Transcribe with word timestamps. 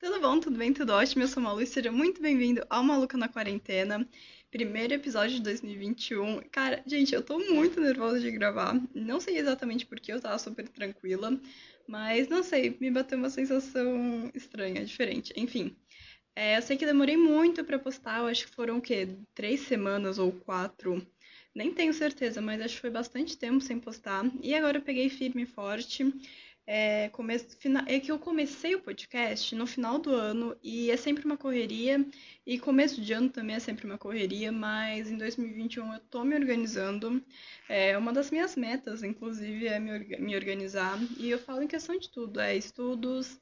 Tudo 0.00 0.18
bom? 0.18 0.40
Tudo 0.40 0.56
bem? 0.56 0.72
Tudo 0.72 0.94
ótimo? 0.94 1.22
Eu 1.22 1.28
sou 1.28 1.42
Malu 1.42 1.60
e 1.60 1.66
seja 1.66 1.92
muito 1.92 2.22
bem-vindo 2.22 2.64
ao 2.70 2.82
Maluca 2.82 3.18
na 3.18 3.28
Quarentena, 3.28 4.08
primeiro 4.50 4.94
episódio 4.94 5.36
de 5.36 5.42
2021. 5.42 6.40
Cara, 6.50 6.82
gente, 6.86 7.14
eu 7.14 7.22
tô 7.22 7.38
muito 7.38 7.78
nervosa 7.78 8.18
de 8.18 8.30
gravar. 8.30 8.80
Não 8.94 9.20
sei 9.20 9.36
exatamente 9.36 9.84
porque 9.84 10.10
eu 10.10 10.18
tava 10.18 10.38
super 10.38 10.66
tranquila, 10.66 11.38
mas 11.86 12.28
não 12.28 12.42
sei, 12.42 12.78
me 12.80 12.90
bateu 12.90 13.18
uma 13.18 13.28
sensação 13.28 14.30
estranha, 14.34 14.82
diferente. 14.86 15.34
Enfim, 15.36 15.76
é, 16.34 16.56
eu 16.56 16.62
sei 16.62 16.78
que 16.78 16.86
demorei 16.86 17.18
muito 17.18 17.62
para 17.62 17.78
postar, 17.78 18.20
eu 18.20 18.26
acho 18.26 18.46
que 18.46 18.54
foram 18.54 18.78
o 18.78 18.80
quê? 18.80 19.06
Três 19.34 19.60
semanas 19.60 20.18
ou 20.18 20.32
quatro. 20.32 21.06
Nem 21.54 21.74
tenho 21.74 21.92
certeza, 21.92 22.40
mas 22.40 22.62
acho 22.62 22.76
que 22.76 22.80
foi 22.80 22.90
bastante 22.90 23.36
tempo 23.36 23.60
sem 23.60 23.78
postar. 23.78 24.24
E 24.42 24.54
agora 24.54 24.78
eu 24.78 24.82
peguei 24.82 25.10
firme 25.10 25.42
e 25.42 25.46
forte. 25.46 26.10
É, 26.72 27.08
come... 27.08 27.34
é 27.88 27.98
que 27.98 28.12
eu 28.12 28.18
comecei 28.20 28.76
o 28.76 28.80
podcast 28.80 29.56
no 29.56 29.66
final 29.66 29.98
do 29.98 30.14
ano 30.14 30.56
e 30.62 30.88
é 30.88 30.96
sempre 30.96 31.24
uma 31.24 31.36
correria, 31.36 32.06
e 32.46 32.60
começo 32.60 33.00
de 33.00 33.12
ano 33.12 33.28
também 33.28 33.56
é 33.56 33.58
sempre 33.58 33.86
uma 33.86 33.98
correria, 33.98 34.52
mas 34.52 35.10
em 35.10 35.18
2021 35.18 35.94
eu 35.94 35.98
tô 35.98 36.22
me 36.22 36.36
organizando. 36.36 37.20
É, 37.68 37.98
uma 37.98 38.12
das 38.12 38.30
minhas 38.30 38.54
metas, 38.54 39.02
inclusive, 39.02 39.66
é 39.66 39.80
me 39.80 40.36
organizar, 40.36 40.96
e 41.18 41.28
eu 41.28 41.40
falo 41.40 41.60
em 41.60 41.66
questão 41.66 41.98
de 41.98 42.08
tudo: 42.08 42.38
é 42.38 42.54
estudos, 42.56 43.40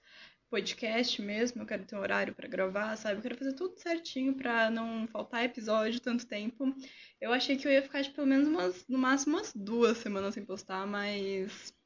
podcast 0.49 1.21
mesmo, 1.21 1.61
eu 1.61 1.67
quero 1.67 1.85
ter 1.85 1.97
um 1.97 2.01
horário 2.01 2.35
para 2.35 2.49
gravar, 2.49 2.97
sabe? 2.97 3.19
Eu 3.19 3.23
quero 3.23 3.37
fazer 3.37 3.53
tudo 3.53 3.79
certinho 3.79 4.33
para 4.35 4.71
não 4.71 5.07
faltar 5.07 5.45
episódio 5.45 6.01
tanto 6.01 6.27
tempo. 6.27 6.75
Eu 7.21 7.31
achei 7.31 7.59
que 7.59 7.69
eu 7.69 7.73
ia 7.73 7.83
ficar 7.83 8.01
de 8.01 8.09
pelo 8.11 8.27
menos 8.27 8.49
umas, 8.49 8.87
no 8.89 8.97
máximo 8.97 9.37
umas 9.37 9.53
duas 9.55 9.99
semanas 9.99 10.33
sem 10.33 10.47
postar, 10.47 10.87
mas 10.87 11.77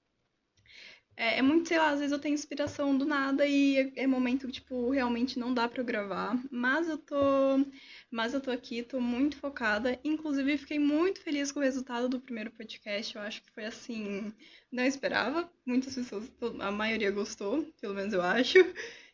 é, 1.17 1.39
é, 1.39 1.43
muito, 1.43 1.69
sei 1.69 1.79
lá, 1.79 1.91
às 1.91 1.99
vezes 1.99 2.13
eu 2.13 2.19
tenho 2.19 2.35
inspiração 2.35 2.97
do 2.97 3.05
nada 3.05 3.47
e 3.47 3.79
é, 3.79 4.03
é 4.03 4.07
momento 4.07 4.47
que, 4.47 4.53
tipo, 4.53 4.91
realmente 4.91 5.39
não 5.39 5.53
dá 5.53 5.69
pra 5.69 5.81
eu 5.81 5.85
gravar. 5.85 6.39
Mas 6.51 6.89
eu 6.89 6.99
tô. 6.99 7.17
Mas 8.11 8.35
eu 8.35 8.41
tô 8.41 8.51
aqui, 8.51 8.83
tô 8.83 9.01
muito 9.01 9.37
focada. 9.37 9.99
Inclusive, 10.05 10.59
fiquei 10.59 10.79
muito 10.79 11.21
feliz 11.21 11.53
com 11.53 11.61
o 11.61 11.63
resultado 11.63 12.09
do 12.09 12.21
primeiro 12.21 12.51
podcast. 12.51 13.15
Eu 13.15 13.23
acho 13.23 13.43
que 13.43 13.51
foi 13.53 13.65
assim. 13.65 14.33
Não 14.71 14.85
esperava. 14.85 15.51
Muitas 15.67 15.95
pessoas, 15.95 16.31
a 16.61 16.71
maioria 16.71 17.11
gostou, 17.11 17.63
pelo 17.81 17.95
menos 17.95 18.13
eu 18.13 18.23
acho. 18.23 18.59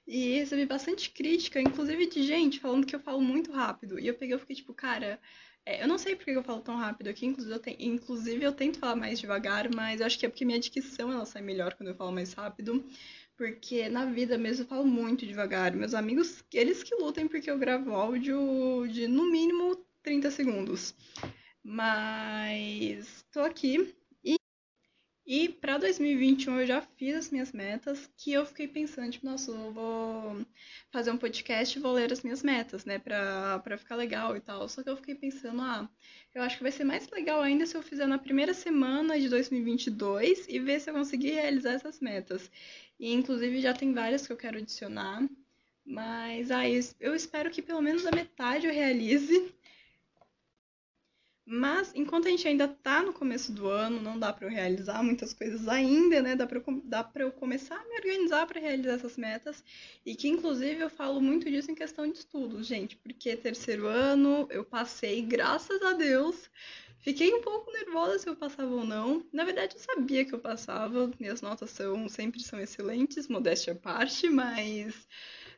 E 0.07 0.39
recebi 0.39 0.65
bastante 0.65 1.11
crítica, 1.11 1.61
inclusive 1.61 2.07
de 2.07 2.23
gente 2.23 2.61
falando 2.61 2.87
que 2.87 2.97
eu 2.97 3.01
falo 3.01 3.21
muito 3.21 3.53
rápido. 3.53 3.99
E 4.01 4.07
eu 4.07 4.15
peguei 4.15 4.35
e 4.37 4.39
fiquei 4.39 4.57
tipo, 4.57 4.73
cara, 4.73 5.21
é, 5.69 5.83
eu 5.83 5.89
não 5.89 5.99
sei 5.99 6.17
porque 6.17 6.31
eu 6.31 6.43
falo 6.43 6.63
tão 6.63 6.77
rápido 6.77 7.09
aqui, 7.09 7.27
inclusive 7.27 7.55
eu, 7.55 7.61
te, 7.61 7.77
inclusive 7.79 8.43
eu 8.43 8.53
tento 8.53 8.79
falar 8.79 8.97
mais 8.97 9.21
devagar, 9.21 9.69
mas 9.75 10.01
acho 10.01 10.19
que 10.19 10.25
é 10.25 10.29
porque 10.31 10.45
minha 10.45 10.59
dicção 10.59 11.13
ela 11.13 11.27
sai 11.27 11.43
melhor 11.43 11.75
quando 11.75 11.91
eu 11.91 11.95
falo 11.95 12.11
mais 12.11 12.33
rápido. 12.33 12.83
Porque 13.37 13.89
na 13.91 14.07
vida 14.07 14.39
mesmo 14.39 14.65
eu 14.65 14.69
falo 14.69 14.87
muito 14.87 15.27
devagar. 15.27 15.77
Meus 15.77 15.93
amigos, 15.93 16.43
eles 16.55 16.83
que 16.83 16.95
lutem 16.95 17.29
porque 17.29 17.51
eu 17.51 17.59
gravo 17.59 17.93
áudio 17.93 18.89
de 18.89 19.07
no 19.07 19.31
mínimo 19.31 19.77
30 20.03 20.31
segundos. 20.31 20.95
Mas 21.63 23.27
tô 23.31 23.41
aqui 23.41 23.95
e 25.31 25.47
para 25.47 25.77
2021 25.77 26.61
eu 26.61 26.67
já 26.67 26.81
fiz 26.81 27.15
as 27.15 27.31
minhas 27.31 27.53
metas, 27.53 28.09
que 28.17 28.33
eu 28.33 28.47
fiquei 28.47 28.67
pensando, 28.67 29.13
tipo, 29.13 29.27
nossa, 29.27 29.51
eu 29.51 29.71
vou 29.71 30.47
fazer 30.91 31.11
um 31.11 31.19
podcast 31.19 31.79
e 31.79 31.83
vou 31.83 31.93
ler 31.93 32.11
as 32.11 32.23
minhas 32.23 32.43
metas, 32.43 32.87
né, 32.87 32.99
pra, 32.99 33.59
pra 33.59 33.77
ficar 33.77 33.95
legal 33.97 34.35
e 34.35 34.41
tal. 34.41 34.67
Só 34.71 34.83
que 34.83 34.89
eu 34.89 34.97
fiquei 34.97 35.15
pensando, 35.15 35.61
ah, 35.61 35.87
eu 36.35 36.41
acho 36.41 36.57
que 36.57 36.63
vai 36.63 36.73
ser 36.73 36.85
mais 36.85 37.07
legal 37.11 37.43
ainda 37.43 37.67
se 37.67 37.77
eu 37.77 37.83
fizer 37.83 38.07
na 38.07 38.17
primeira 38.17 38.55
semana 38.55 39.21
de 39.21 39.29
2022 39.29 40.47
e 40.49 40.59
ver 40.59 40.81
se 40.81 40.89
eu 40.89 40.95
conseguir 40.95 41.33
realizar 41.33 41.73
essas 41.73 42.01
metas. 42.01 42.51
E 42.99 43.13
inclusive 43.13 43.61
já 43.61 43.75
tem 43.75 43.93
várias 43.93 44.27
que 44.27 44.33
eu 44.33 44.37
quero 44.37 44.57
adicionar. 44.57 45.29
Mas 45.85 46.51
aí 46.51 46.81
ah, 46.81 46.95
eu 47.01 47.15
espero 47.15 47.51
que 47.51 47.61
pelo 47.61 47.83
menos 47.83 48.07
a 48.07 48.13
metade 48.13 48.67
eu 48.67 48.73
realize. 48.73 49.53
Mas 51.51 51.93
enquanto 51.95 52.27
a 52.27 52.31
gente 52.31 52.47
ainda 52.47 52.69
tá 52.69 53.03
no 53.03 53.11
começo 53.11 53.51
do 53.53 53.69
ano, 53.69 54.03
não 54.03 54.19
dá 54.19 54.31
para 54.35 54.47
eu 54.47 54.51
realizar 54.51 55.03
muitas 55.03 55.33
coisas 55.33 55.67
ainda, 55.67 56.21
né? 56.21 56.37
Dá 56.37 56.47
para 56.47 56.63
dá 56.85 57.03
pra 57.03 57.25
eu 57.25 57.33
começar 57.33 57.77
a 57.77 57.85
me 57.89 57.97
organizar 57.97 58.47
para 58.47 58.61
realizar 58.61 58.93
essas 58.95 59.17
metas. 59.17 59.65
E 60.05 60.15
que 60.15 60.29
inclusive 60.29 60.79
eu 60.83 60.91
falo 60.91 61.23
muito 61.23 61.49
disso 61.51 61.71
em 61.71 61.75
questão 61.75 62.07
de 62.07 62.19
estudos, 62.19 62.67
gente, 62.67 62.97
porque 62.97 63.35
terceiro 63.35 63.87
ano 63.87 64.47
eu 64.51 64.63
passei, 64.63 65.23
graças 65.23 65.81
a 65.83 65.95
Deus. 65.95 66.51
Fiquei 66.99 67.33
um 67.33 67.41
pouco 67.41 67.73
nervosa 67.73 68.19
se 68.19 68.29
eu 68.29 68.37
passava 68.37 68.71
ou 68.71 68.85
não. 68.85 69.25
Na 69.33 69.45
verdade, 69.45 69.75
eu 69.77 69.81
sabia 69.81 70.27
que 70.27 70.35
eu 70.35 70.39
passava. 70.39 71.11
Minhas 71.19 71.41
notas 71.41 71.71
são 71.71 72.09
sempre 72.11 72.43
são 72.43 72.61
excelentes, 72.61 73.27
modéstia 73.27 73.73
à 73.73 73.77
parte, 73.77 74.29
mas 74.29 75.09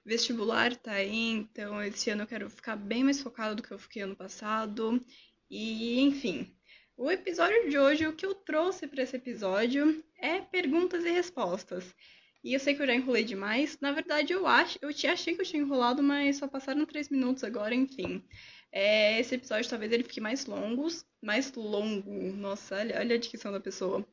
vestibular 0.04 0.76
tá 0.76 0.92
aí, 0.92 1.30
então 1.30 1.82
esse 1.82 2.10
ano 2.10 2.22
eu 2.22 2.26
quero 2.28 2.48
ficar 2.48 2.76
bem 2.76 3.02
mais 3.02 3.20
focada 3.20 3.54
do 3.56 3.62
que 3.62 3.72
eu 3.72 3.78
fiquei 3.78 4.02
ano 4.02 4.14
passado. 4.14 5.00
E, 5.50 6.00
enfim, 6.00 6.54
o 6.96 7.10
episódio 7.10 7.68
de 7.68 7.78
hoje, 7.78 8.06
o 8.06 8.14
que 8.14 8.24
eu 8.24 8.34
trouxe 8.34 8.86
para 8.86 9.02
esse 9.02 9.16
episódio 9.16 10.04
é 10.16 10.40
perguntas 10.40 11.04
e 11.04 11.10
respostas. 11.10 11.94
E 12.42 12.54
eu 12.54 12.60
sei 12.60 12.74
que 12.74 12.82
eu 12.82 12.86
já 12.86 12.94
enrolei 12.94 13.24
demais. 13.24 13.78
Na 13.80 13.92
verdade, 13.92 14.32
eu 14.32 14.46
acho, 14.46 14.78
eu 14.80 14.94
te 14.94 15.06
achei 15.06 15.34
que 15.34 15.40
eu 15.40 15.44
tinha 15.44 15.62
enrolado, 15.62 16.02
mas 16.02 16.36
só 16.36 16.46
passaram 16.46 16.86
três 16.86 17.08
minutos 17.08 17.42
agora, 17.44 17.74
enfim. 17.74 18.24
É, 18.72 19.18
esse 19.18 19.34
episódio 19.34 19.68
talvez 19.68 19.90
ele 19.92 20.04
fique 20.04 20.20
mais 20.20 20.46
longos, 20.46 21.04
mais 21.20 21.52
longo. 21.52 22.32
Nossa, 22.32 22.76
olha, 22.76 22.98
olha 22.98 23.16
a 23.16 23.18
dicção 23.18 23.50
da 23.52 23.60
pessoa. 23.60 24.06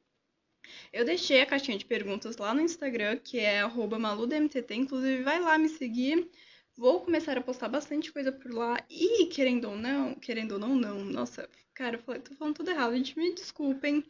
Eu 0.91 1.05
deixei 1.05 1.41
a 1.41 1.45
caixinha 1.45 1.77
de 1.77 1.85
perguntas 1.85 2.37
lá 2.37 2.53
no 2.53 2.61
Instagram, 2.61 3.17
que 3.17 3.39
é 3.39 3.65
maludmtt. 3.67 4.65
Inclusive, 4.71 5.23
vai 5.23 5.39
lá 5.39 5.57
me 5.57 5.69
seguir. 5.69 6.29
Vou 6.77 7.01
começar 7.01 7.35
a 7.35 7.41
postar 7.41 7.69
bastante 7.69 8.11
coisa 8.11 8.31
por 8.31 8.53
lá 8.53 8.77
e, 8.87 9.25
querendo 9.25 9.67
ou 9.67 9.75
não, 9.75 10.13
querendo 10.13 10.51
ou 10.53 10.59
não, 10.59 10.75
não. 10.75 11.03
Nossa, 11.03 11.49
cara, 11.73 11.99
eu 12.07 12.21
tô 12.21 12.35
falando 12.35 12.55
tudo 12.55 12.69
errado, 12.69 12.95
gente, 12.95 13.17
me 13.17 13.33
desculpem. 13.33 14.05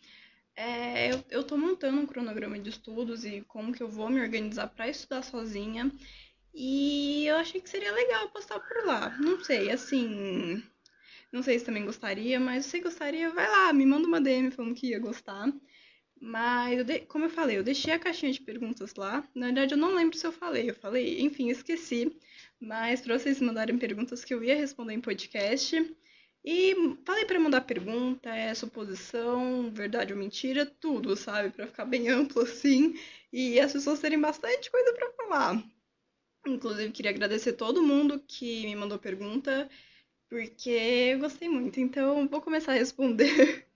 É, 0.53 1.13
eu, 1.13 1.23
eu 1.29 1.43
tô 1.45 1.55
montando 1.57 2.01
um 2.01 2.05
cronograma 2.05 2.59
de 2.59 2.69
estudos 2.69 3.23
e 3.23 3.41
como 3.47 3.71
que 3.71 3.81
eu 3.81 3.87
vou 3.87 4.09
me 4.09 4.19
organizar 4.19 4.67
para 4.67 4.89
estudar 4.89 5.23
sozinha. 5.23 5.89
E 6.53 7.25
eu 7.25 7.37
achei 7.37 7.61
que 7.61 7.69
seria 7.69 7.93
legal 7.93 8.29
postar 8.31 8.59
por 8.59 8.85
lá. 8.85 9.17
Não 9.17 9.41
sei, 9.45 9.71
assim. 9.71 10.61
Não 11.31 11.41
sei 11.43 11.59
se 11.59 11.65
também 11.65 11.85
gostaria, 11.85 12.37
mas 12.37 12.65
se 12.65 12.81
gostaria, 12.81 13.29
vai 13.31 13.49
lá, 13.49 13.71
me 13.71 13.85
manda 13.85 14.07
uma 14.07 14.19
DM 14.19 14.51
falando 14.51 14.75
que 14.75 14.87
ia 14.87 14.99
gostar. 14.99 15.47
Mas, 16.21 16.79
eu 16.79 16.83
de... 16.83 16.99
como 17.01 17.25
eu 17.25 17.29
falei, 17.29 17.57
eu 17.57 17.63
deixei 17.63 17.93
a 17.93 17.99
caixinha 17.99 18.31
de 18.31 18.41
perguntas 18.41 18.95
lá. 18.95 19.27
Na 19.35 19.47
verdade, 19.47 19.73
eu 19.73 19.77
não 19.77 19.95
lembro 19.95 20.17
se 20.17 20.25
eu 20.25 20.31
falei. 20.31 20.69
Eu 20.69 20.75
falei, 20.75 21.21
enfim, 21.21 21.49
esqueci. 21.49 22.17
Mas 22.59 23.01
para 23.01 23.17
vocês 23.17 23.39
mandarem 23.41 23.77
perguntas 23.77 24.23
que 24.23 24.33
eu 24.33 24.43
ia 24.43 24.55
responder 24.55 24.93
em 24.93 25.01
podcast. 25.01 25.75
E 26.43 26.73
falei 27.05 27.25
para 27.25 27.39
mandar 27.39 27.61
pergunta, 27.61 28.29
é 28.29 28.53
suposição, 28.55 29.69
verdade 29.71 30.13
ou 30.13 30.19
mentira, 30.19 30.65
tudo, 30.65 31.15
sabe? 31.17 31.49
Para 31.51 31.67
ficar 31.67 31.85
bem 31.85 32.09
amplo 32.09 32.41
assim 32.43 32.93
e 33.33 33.59
as 33.59 33.73
pessoas 33.73 33.99
terem 33.99 34.19
bastante 34.19 34.71
coisa 34.71 34.93
para 34.93 35.11
falar. 35.13 35.63
Inclusive, 36.47 36.91
queria 36.93 37.11
agradecer 37.11 37.53
todo 37.53 37.83
mundo 37.83 38.23
que 38.27 38.65
me 38.65 38.75
mandou 38.75 38.97
pergunta, 38.97 39.69
porque 40.29 40.69
eu 40.69 41.19
gostei 41.19 41.49
muito. 41.49 41.79
Então, 41.79 42.27
vou 42.27 42.41
começar 42.41 42.71
a 42.73 42.75
responder. 42.75 43.65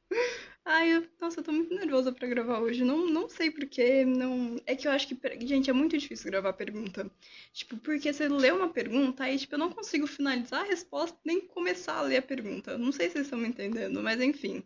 Ai, 0.73 0.95
eu, 0.95 1.05
nossa, 1.19 1.41
eu 1.41 1.43
tô 1.43 1.51
muito 1.51 1.75
nervosa 1.75 2.13
pra 2.13 2.25
gravar 2.29 2.59
hoje. 2.59 2.81
Não, 2.85 3.05
não 3.05 3.27
sei 3.27 3.51
porquê. 3.51 4.05
Não... 4.05 4.55
É 4.65 4.73
que 4.73 4.87
eu 4.87 4.91
acho 4.93 5.05
que, 5.05 5.45
gente, 5.45 5.69
é 5.69 5.73
muito 5.73 5.97
difícil 5.97 6.31
gravar 6.31 6.53
pergunta. 6.53 7.11
Tipo, 7.51 7.75
porque 7.77 8.13
você 8.13 8.29
lê 8.29 8.51
uma 8.51 8.69
pergunta, 8.69 9.25
aí, 9.25 9.37
tipo, 9.37 9.53
eu 9.55 9.59
não 9.59 9.69
consigo 9.69 10.07
finalizar 10.07 10.61
a 10.61 10.67
resposta 10.67 11.17
nem 11.25 11.41
começar 11.41 11.97
a 11.97 12.01
ler 12.03 12.17
a 12.17 12.21
pergunta. 12.21 12.77
Não 12.77 12.93
sei 12.93 13.07
se 13.07 13.13
vocês 13.15 13.25
estão 13.25 13.37
me 13.37 13.49
entendendo, 13.49 14.01
mas 14.01 14.21
enfim. 14.21 14.63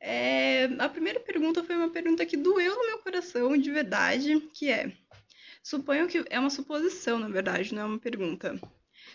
É... 0.00 0.64
A 0.80 0.88
primeira 0.88 1.20
pergunta 1.20 1.62
foi 1.62 1.76
uma 1.76 1.90
pergunta 1.90 2.26
que 2.26 2.36
doeu 2.36 2.74
no 2.76 2.86
meu 2.88 2.98
coração, 2.98 3.56
de 3.56 3.70
verdade, 3.70 4.40
que 4.52 4.68
é. 4.68 4.92
Suponho 5.62 6.08
que. 6.08 6.24
É 6.28 6.40
uma 6.40 6.50
suposição, 6.50 7.20
na 7.20 7.28
verdade, 7.28 7.72
não 7.72 7.82
é 7.82 7.84
uma 7.84 7.98
pergunta. 8.00 8.60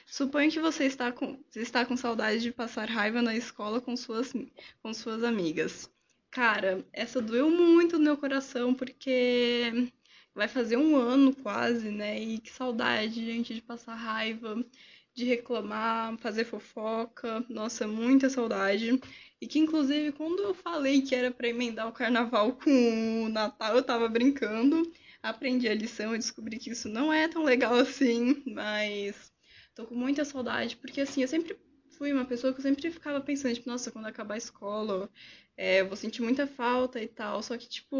Suponho 0.05 0.51
que 0.51 0.59
você 0.61 0.85
está 0.85 1.11
com, 1.11 1.43
está 1.55 1.85
com 1.85 1.97
saudade 1.97 2.41
de 2.41 2.51
passar 2.53 2.87
raiva 2.89 3.21
na 3.21 3.35
escola 3.35 3.81
com 3.81 3.97
suas, 3.97 4.33
com 4.81 4.93
suas 4.93 5.21
amigas. 5.23 5.89
Cara, 6.31 6.85
essa 6.91 7.21
doeu 7.21 7.49
muito 7.49 7.97
no 7.97 8.03
meu 8.03 8.17
coração, 8.17 8.73
porque 8.73 9.89
vai 10.33 10.47
fazer 10.47 10.75
um 10.77 10.95
ano 10.95 11.33
quase, 11.35 11.89
né? 11.89 12.19
E 12.21 12.39
que 12.39 12.51
saudade, 12.51 13.23
gente, 13.25 13.53
de 13.53 13.61
passar 13.61 13.95
raiva, 13.95 14.63
de 15.13 15.23
reclamar, 15.25 16.17
fazer 16.17 16.43
fofoca. 16.45 17.45
Nossa, 17.49 17.87
muita 17.87 18.29
saudade. 18.29 18.99
E 19.41 19.47
que, 19.47 19.59
inclusive, 19.59 20.11
quando 20.11 20.43
eu 20.43 20.53
falei 20.53 21.01
que 21.01 21.15
era 21.15 21.31
para 21.31 21.47
emendar 21.47 21.87
o 21.87 21.93
carnaval 21.93 22.53
com 22.53 23.23
o 23.25 23.29
Natal, 23.29 23.75
eu 23.77 23.83
tava 23.83 24.07
brincando. 24.09 24.91
Aprendi 25.23 25.67
a 25.69 25.73
lição 25.73 26.13
e 26.13 26.19
descobri 26.19 26.57
que 26.59 26.69
isso 26.71 26.89
não 26.89 27.11
é 27.13 27.27
tão 27.27 27.43
legal 27.43 27.73
assim, 27.75 28.43
mas 28.45 29.31
tô 29.73 29.85
com 29.85 29.95
muita 29.95 30.23
saudade, 30.25 30.75
porque 30.77 31.01
assim, 31.01 31.21
eu 31.21 31.27
sempre 31.27 31.57
fui 31.97 32.11
uma 32.13 32.25
pessoa 32.25 32.53
que 32.53 32.59
eu 32.59 32.63
sempre 32.63 32.91
ficava 32.91 33.19
pensando, 33.21 33.53
tipo, 33.55 33.69
nossa, 33.69 33.91
quando 33.91 34.05
acabar 34.05 34.35
a 34.35 34.37
escola, 34.37 35.09
é, 35.57 35.81
eu 35.81 35.87
vou 35.87 35.95
sentir 35.97 36.21
muita 36.21 36.47
falta 36.47 37.01
e 37.01 37.07
tal. 37.07 37.41
Só 37.43 37.57
que, 37.57 37.67
tipo, 37.67 37.97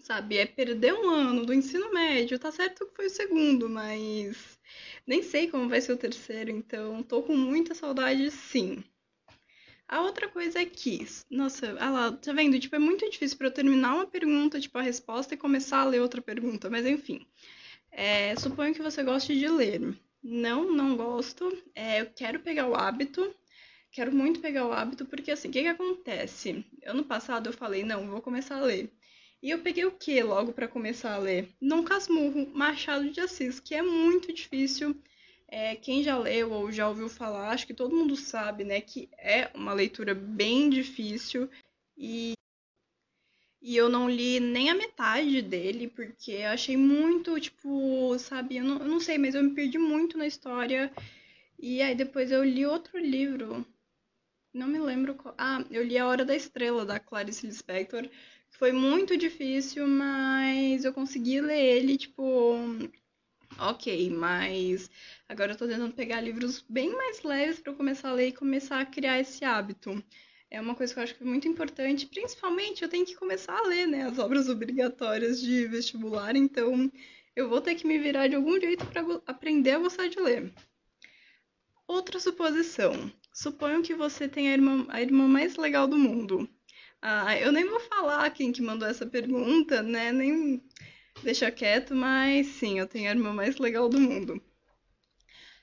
sabe? 0.00 0.38
É 0.38 0.46
perder 0.46 0.94
um 0.94 1.10
ano 1.10 1.46
do 1.46 1.54
ensino 1.54 1.92
médio. 1.92 2.38
Tá 2.38 2.50
certo 2.52 2.86
que 2.86 2.96
foi 2.96 3.06
o 3.06 3.10
segundo, 3.10 3.68
mas 3.68 4.58
nem 5.06 5.22
sei 5.22 5.48
como 5.48 5.68
vai 5.68 5.80
ser 5.80 5.92
o 5.92 5.96
terceiro, 5.96 6.50
então 6.50 7.02
tô 7.02 7.22
com 7.22 7.36
muita 7.36 7.74
saudade, 7.74 8.30
sim. 8.30 8.82
A 9.86 10.00
outra 10.02 10.28
coisa 10.28 10.60
é 10.60 10.64
que, 10.64 11.06
nossa, 11.30 11.76
ah 11.78 11.90
lá, 11.90 12.12
tá 12.12 12.32
vendo? 12.32 12.58
Tipo, 12.58 12.76
é 12.76 12.78
muito 12.78 13.08
difícil 13.10 13.36
para 13.36 13.48
eu 13.48 13.52
terminar 13.52 13.94
uma 13.94 14.06
pergunta, 14.06 14.60
tipo, 14.60 14.78
a 14.78 14.82
resposta 14.82 15.34
e 15.34 15.36
começar 15.36 15.80
a 15.80 15.84
ler 15.84 16.00
outra 16.00 16.22
pergunta, 16.22 16.70
mas 16.70 16.86
enfim. 16.86 17.26
É, 17.90 18.34
suponho 18.36 18.74
que 18.74 18.82
você 18.82 19.02
goste 19.02 19.38
de 19.38 19.46
ler. 19.48 19.94
Não, 20.22 20.72
não 20.72 20.96
gosto. 20.96 21.52
É, 21.74 22.00
eu 22.00 22.06
quero 22.06 22.40
pegar 22.40 22.66
o 22.66 22.74
hábito. 22.74 23.34
Quero 23.94 24.12
muito 24.12 24.40
pegar 24.40 24.66
o 24.66 24.72
hábito, 24.72 25.04
porque 25.06 25.30
assim, 25.30 25.48
o 25.48 25.52
que, 25.52 25.62
que 25.62 25.68
acontece? 25.68 26.66
Ano 26.84 27.04
passado 27.04 27.48
eu 27.48 27.52
falei, 27.52 27.84
não, 27.84 28.08
vou 28.08 28.20
começar 28.20 28.56
a 28.56 28.60
ler. 28.60 28.92
E 29.40 29.50
eu 29.50 29.60
peguei 29.60 29.84
o 29.84 29.92
que 29.92 30.20
logo 30.20 30.52
para 30.52 30.66
começar 30.66 31.14
a 31.14 31.18
ler? 31.18 31.48
Dom 31.62 31.84
Casmurro, 31.84 32.50
Machado 32.52 33.08
de 33.08 33.20
Assis, 33.20 33.60
que 33.60 33.72
é 33.72 33.82
muito 33.82 34.32
difícil. 34.32 34.96
É, 35.46 35.76
quem 35.76 36.02
já 36.02 36.18
leu 36.18 36.50
ou 36.50 36.72
já 36.72 36.88
ouviu 36.88 37.08
falar, 37.08 37.50
acho 37.50 37.68
que 37.68 37.72
todo 37.72 37.94
mundo 37.94 38.16
sabe, 38.16 38.64
né, 38.64 38.80
que 38.80 39.08
é 39.16 39.48
uma 39.54 39.72
leitura 39.72 40.12
bem 40.12 40.68
difícil 40.68 41.48
e 41.96 42.32
e 43.62 43.76
eu 43.76 43.88
não 43.88 44.10
li 44.10 44.40
nem 44.40 44.70
a 44.70 44.74
metade 44.74 45.40
dele, 45.40 45.86
porque 45.86 46.38
achei 46.38 46.76
muito, 46.76 47.38
tipo, 47.38 48.18
sabe, 48.18 48.56
eu 48.56 48.64
não, 48.64 48.78
eu 48.78 48.88
não 48.88 48.98
sei, 49.00 49.18
mas 49.18 49.36
eu 49.36 49.42
me 49.44 49.54
perdi 49.54 49.78
muito 49.78 50.18
na 50.18 50.26
história. 50.26 50.92
E 51.58 51.80
aí 51.80 51.94
depois 51.94 52.30
eu 52.30 52.44
li 52.44 52.66
outro 52.66 52.98
livro, 52.98 53.64
não 54.54 54.68
me 54.68 54.78
lembro 54.78 55.14
qual. 55.14 55.34
Ah, 55.36 55.64
eu 55.70 55.84
li 55.84 55.98
A 55.98 56.06
Hora 56.06 56.24
da 56.24 56.34
Estrela, 56.34 56.84
da 56.86 56.98
Clarice 57.00 57.46
Lispector. 57.46 58.08
Foi 58.50 58.72
muito 58.72 59.16
difícil, 59.16 59.86
mas 59.88 60.84
eu 60.84 60.92
consegui 60.94 61.40
ler 61.40 61.60
ele, 61.60 61.98
tipo, 61.98 62.54
ok, 63.58 64.10
mas 64.10 64.90
agora 65.28 65.52
eu 65.52 65.56
tô 65.56 65.66
tentando 65.66 65.94
pegar 65.94 66.20
livros 66.20 66.64
bem 66.68 66.94
mais 66.96 67.22
leves 67.22 67.58
para 67.58 67.72
eu 67.72 67.76
começar 67.76 68.10
a 68.10 68.12
ler 68.14 68.28
e 68.28 68.32
começar 68.32 68.80
a 68.80 68.86
criar 68.86 69.18
esse 69.20 69.44
hábito 69.44 70.02
é 70.54 70.60
uma 70.60 70.74
coisa 70.74 70.92
que 70.94 71.00
eu 71.00 71.02
acho 71.02 71.14
que 71.16 71.22
é 71.22 71.26
muito 71.26 71.48
importante. 71.48 72.06
Principalmente, 72.06 72.82
eu 72.82 72.88
tenho 72.88 73.04
que 73.04 73.16
começar 73.16 73.58
a 73.58 73.66
ler, 73.66 73.86
né, 73.86 74.02
as 74.04 74.18
obras 74.18 74.48
obrigatórias 74.48 75.40
de 75.40 75.66
vestibular, 75.66 76.36
então 76.36 76.90
eu 77.34 77.48
vou 77.48 77.60
ter 77.60 77.74
que 77.74 77.86
me 77.86 77.98
virar 77.98 78.28
de 78.28 78.36
algum 78.36 78.58
jeito 78.60 78.86
para 78.86 79.02
aprender 79.26 79.72
a 79.72 79.78
gostar 79.80 80.08
de 80.08 80.20
ler. 80.20 80.52
Outra 81.88 82.20
suposição. 82.20 83.12
Suponho 83.34 83.82
que 83.82 83.96
você 83.96 84.28
tem 84.28 84.48
a 84.48 84.52
irmã, 84.52 84.86
a 84.88 85.02
irmã 85.02 85.26
mais 85.26 85.56
legal 85.56 85.88
do 85.88 85.98
mundo. 85.98 86.48
Ah, 87.02 87.36
eu 87.36 87.50
nem 87.50 87.68
vou 87.68 87.80
falar 87.80 88.30
quem 88.30 88.52
que 88.52 88.62
mandou 88.62 88.86
essa 88.86 89.04
pergunta, 89.04 89.82
né? 89.82 90.12
Nem 90.12 90.62
deixa 91.20 91.50
quieto, 91.50 91.96
mas 91.96 92.46
sim, 92.46 92.78
eu 92.78 92.86
tenho 92.86 93.08
a 93.08 93.12
irmã 93.12 93.32
mais 93.32 93.58
legal 93.58 93.88
do 93.88 93.98
mundo. 93.98 94.40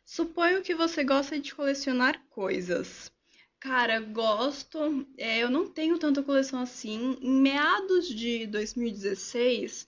Suponho 0.06 0.62
que 0.62 0.76
você 0.76 1.02
gosta 1.06 1.40
de 1.40 1.56
colecionar 1.56 2.22
coisas. 2.30 3.10
Cara, 3.58 4.02
gosto. 4.02 5.08
É, 5.18 5.40
eu 5.40 5.50
não 5.50 5.70
tenho 5.70 5.98
tanta 5.98 6.22
coleção 6.22 6.60
assim. 6.60 7.18
Em 7.22 7.42
meados 7.42 8.10
de 8.10 8.48
2016, 8.48 9.88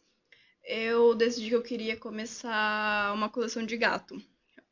eu 0.63 1.13
decidi 1.13 1.50
que 1.50 1.56
eu 1.56 1.62
queria 1.62 1.97
começar 1.97 3.13
uma 3.13 3.27
coleção 3.27 3.65
de 3.65 3.75
gato. 3.75 4.24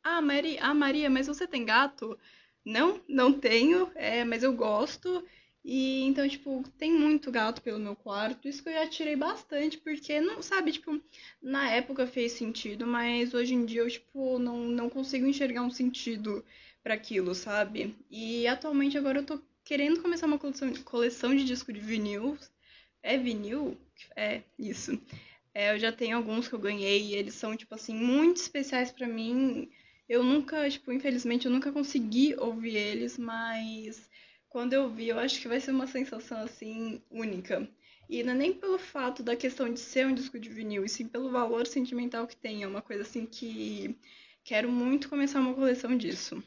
Ah, 0.02 0.22
Maria, 0.22 0.58
ah, 0.62 0.72
Maria, 0.74 1.10
mas 1.10 1.26
você 1.26 1.46
tem 1.46 1.64
gato? 1.64 2.18
Não, 2.64 3.00
não 3.08 3.32
tenho, 3.32 3.90
é, 3.94 4.24
mas 4.24 4.42
eu 4.42 4.52
gosto. 4.54 5.24
E 5.64 6.02
então, 6.02 6.28
tipo, 6.28 6.62
tem 6.78 6.92
muito 6.92 7.30
gato 7.30 7.62
pelo 7.62 7.78
meu 7.78 7.94
quarto. 7.94 8.48
Isso 8.48 8.62
que 8.62 8.68
eu 8.68 8.72
já 8.72 8.86
tirei 8.88 9.14
bastante, 9.16 9.78
porque 9.78 10.20
não, 10.20 10.42
sabe, 10.42 10.72
tipo, 10.72 11.00
na 11.40 11.70
época 11.70 12.06
fez 12.06 12.32
sentido, 12.32 12.86
mas 12.86 13.32
hoje 13.34 13.54
em 13.54 13.64
dia 13.64 13.80
eu, 13.82 13.90
tipo, 13.90 14.38
não, 14.38 14.58
não 14.68 14.90
consigo 14.90 15.26
enxergar 15.26 15.62
um 15.62 15.70
sentido 15.70 16.44
para 16.82 16.94
aquilo, 16.94 17.34
sabe? 17.34 17.94
E 18.10 18.46
atualmente 18.48 18.98
agora 18.98 19.18
eu 19.20 19.26
tô 19.26 19.40
querendo 19.64 20.02
começar 20.02 20.26
uma 20.26 20.38
coleção, 20.38 20.72
coleção 20.84 21.34
de 21.36 21.44
disco 21.44 21.72
de 21.72 21.80
vinil. 21.80 22.36
É 23.02 23.16
vinil? 23.18 23.76
É, 24.16 24.42
isso. 24.58 25.00
É, 25.54 25.74
eu 25.74 25.78
já 25.78 25.92
tenho 25.92 26.16
alguns 26.16 26.48
que 26.48 26.54
eu 26.54 26.58
ganhei 26.58 27.02
e 27.10 27.14
eles 27.14 27.34
são, 27.34 27.56
tipo 27.56 27.74
assim, 27.74 27.94
muito 27.94 28.38
especiais 28.38 28.90
para 28.90 29.06
mim. 29.08 29.70
Eu 30.12 30.22
nunca, 30.22 30.68
tipo, 30.68 30.92
infelizmente 30.92 31.46
eu 31.46 31.50
nunca 31.50 31.72
consegui 31.72 32.34
ouvir 32.38 32.76
eles, 32.76 33.16
mas 33.16 34.10
quando 34.46 34.74
eu 34.74 34.90
vi, 34.90 35.08
eu 35.08 35.18
acho 35.18 35.40
que 35.40 35.48
vai 35.48 35.58
ser 35.58 35.70
uma 35.70 35.86
sensação, 35.86 36.36
assim, 36.42 37.00
única. 37.10 37.66
E 38.10 38.22
não 38.22 38.34
é 38.34 38.36
nem 38.36 38.52
pelo 38.52 38.78
fato 38.78 39.22
da 39.22 39.34
questão 39.34 39.72
de 39.72 39.80
ser 39.80 40.06
um 40.06 40.14
disco 40.14 40.38
de 40.38 40.50
vinil, 40.50 40.84
e 40.84 40.88
sim 40.90 41.08
pelo 41.08 41.30
valor 41.30 41.66
sentimental 41.66 42.26
que 42.26 42.36
tem. 42.36 42.62
É 42.62 42.66
uma 42.68 42.82
coisa, 42.82 43.04
assim, 43.04 43.24
que 43.24 43.98
quero 44.44 44.70
muito 44.70 45.08
começar 45.08 45.40
uma 45.40 45.54
coleção 45.54 45.96
disso. 45.96 46.42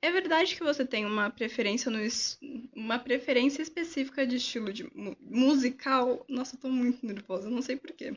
É 0.00 0.12
verdade 0.12 0.54
que 0.54 0.62
você 0.62 0.86
tem 0.86 1.04
uma 1.04 1.30
preferência 1.30 1.90
no 1.90 1.98
uma 2.76 3.00
preferência 3.00 3.60
específica 3.60 4.24
de 4.24 4.36
estilo 4.36 4.72
de 4.72 4.88
musical? 5.20 6.24
Nossa, 6.28 6.54
eu 6.54 6.60
tô 6.60 6.68
muito 6.68 7.04
nervosa, 7.04 7.50
não 7.50 7.60
sei 7.60 7.76
porquê. 7.76 8.16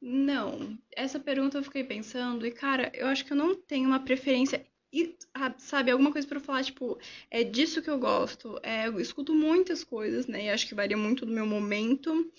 Não, 0.00 0.76
essa 0.96 1.20
pergunta 1.20 1.58
eu 1.58 1.62
fiquei 1.62 1.84
pensando 1.84 2.46
e 2.46 2.50
cara, 2.50 2.90
eu 2.94 3.06
acho 3.06 3.24
que 3.24 3.32
eu 3.32 3.36
não 3.36 3.54
tenho 3.54 3.86
uma 3.88 4.00
preferência 4.00 4.66
e 4.92 5.16
sabe, 5.58 5.90
alguma 5.90 6.10
coisa 6.10 6.26
para 6.26 6.40
falar, 6.40 6.64
tipo, 6.64 6.98
é 7.30 7.44
disso 7.44 7.82
que 7.82 7.90
eu 7.90 7.98
gosto. 7.98 8.58
É, 8.62 8.86
eu 8.88 8.98
escuto 8.98 9.34
muitas 9.34 9.84
coisas, 9.84 10.26
né? 10.26 10.44
E 10.44 10.50
acho 10.50 10.66
que 10.66 10.74
varia 10.74 10.96
muito 10.96 11.26
do 11.26 11.32
meu 11.32 11.46
momento. 11.46 12.32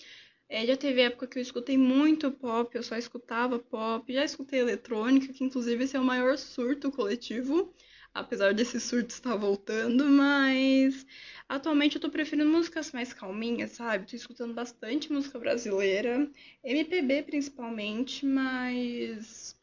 É, 0.48 0.66
já 0.66 0.76
teve 0.76 1.02
época 1.02 1.26
que 1.26 1.38
eu 1.38 1.42
escutei 1.42 1.78
muito 1.78 2.30
pop, 2.32 2.74
eu 2.74 2.82
só 2.82 2.96
escutava 2.96 3.58
pop. 3.58 4.12
Já 4.12 4.24
escutei 4.24 4.60
eletrônica, 4.60 5.32
que 5.32 5.44
inclusive 5.44 5.84
esse 5.84 5.96
é 5.96 6.00
o 6.00 6.04
maior 6.04 6.36
surto 6.36 6.90
coletivo 6.90 7.72
apesar 8.14 8.52
desse 8.54 8.80
surto 8.80 9.10
estar 9.10 9.36
voltando, 9.36 10.04
mas 10.06 11.06
atualmente 11.48 11.96
eu 11.96 12.00
tô 12.00 12.10
preferindo 12.10 12.50
músicas 12.50 12.92
mais 12.92 13.12
calminhas, 13.12 13.72
sabe? 13.72 14.06
Tô 14.06 14.16
escutando 14.16 14.54
bastante 14.54 15.12
música 15.12 15.38
brasileira, 15.38 16.30
MPB 16.64 17.22
principalmente, 17.24 18.26
mas 18.26 19.56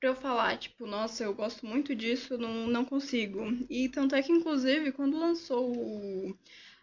pra 0.00 0.08
eu 0.10 0.14
falar, 0.16 0.58
tipo, 0.58 0.86
nossa, 0.86 1.22
eu 1.24 1.34
gosto 1.34 1.64
muito 1.66 1.94
disso, 1.94 2.36
não, 2.36 2.66
não 2.66 2.84
consigo. 2.84 3.40
E 3.70 3.88
tanto 3.88 4.14
é 4.14 4.22
que, 4.22 4.32
inclusive, 4.32 4.92
quando 4.92 5.18
lançou 5.18 5.72
o 5.76 6.36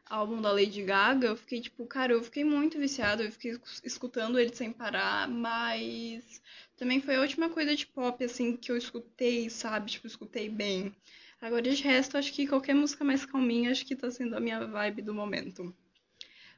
álbum 0.05 0.41
da 0.41 0.51
Lady 0.51 0.83
Gaga, 0.83 1.27
eu 1.27 1.35
fiquei 1.37 1.61
tipo, 1.61 1.85
cara, 1.85 2.13
eu 2.13 2.23
fiquei 2.23 2.43
muito 2.43 2.79
viciada, 2.79 3.23
eu 3.23 3.31
fiquei 3.31 3.59
escutando 3.83 4.39
ele 4.39 4.55
sem 4.55 4.71
parar, 4.71 5.27
mas 5.29 6.41
também 6.79 7.01
foi 7.01 7.15
a 7.15 7.21
última 7.21 7.49
coisa 7.49 7.75
de 7.75 7.85
pop, 7.85 8.23
assim, 8.23 8.55
que 8.55 8.71
eu 8.71 8.77
escutei, 8.77 9.49
sabe? 9.49 9.91
Tipo, 9.91 10.07
escutei 10.07 10.49
bem. 10.49 10.95
Agora, 11.41 11.61
de 11.61 11.83
resto, 11.83 12.17
acho 12.17 12.33
que 12.33 12.47
qualquer 12.47 12.73
música 12.73 13.03
mais 13.03 13.25
calminha, 13.25 13.71
acho 13.71 13.85
que 13.85 13.95
tá 13.95 14.09
sendo 14.09 14.35
a 14.35 14.39
minha 14.39 14.65
vibe 14.65 15.01
do 15.01 15.13
momento. 15.13 15.75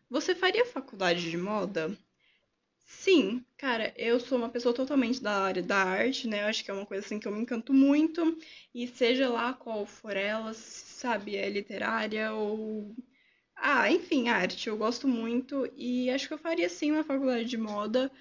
Você 0.09 0.35
faria 0.35 0.65
faculdade 0.65 1.29
de 1.29 1.37
moda? 1.37 1.97
Sim, 2.85 3.43
cara, 3.57 3.93
eu 3.97 4.19
sou 4.19 4.37
uma 4.37 4.49
pessoa 4.49 4.75
totalmente 4.75 5.21
da 5.21 5.41
área 5.43 5.63
da 5.63 5.77
arte, 5.77 6.27
né? 6.27 6.43
Eu 6.43 6.47
acho 6.47 6.63
que 6.63 6.69
é 6.69 6.73
uma 6.73 6.85
coisa 6.85 7.05
assim 7.05 7.19
que 7.19 7.27
eu 7.27 7.31
me 7.31 7.41
encanto 7.41 7.73
muito. 7.73 8.37
E 8.75 8.87
seja 8.87 9.27
lá 9.29 9.53
qual 9.53 9.85
for 9.85 10.15
ela, 10.15 10.53
sabe, 10.53 11.35
é 11.35 11.49
literária 11.49 12.31
ou. 12.33 12.95
Ah, 13.55 13.89
enfim, 13.91 14.29
arte, 14.29 14.67
eu 14.69 14.77
gosto 14.77 15.07
muito. 15.07 15.71
E 15.75 16.09
acho 16.11 16.27
que 16.27 16.33
eu 16.33 16.37
faria 16.37 16.69
sim 16.69 16.91
uma 16.91 17.03
faculdade 17.03 17.45
de 17.45 17.57
moda 17.57 18.11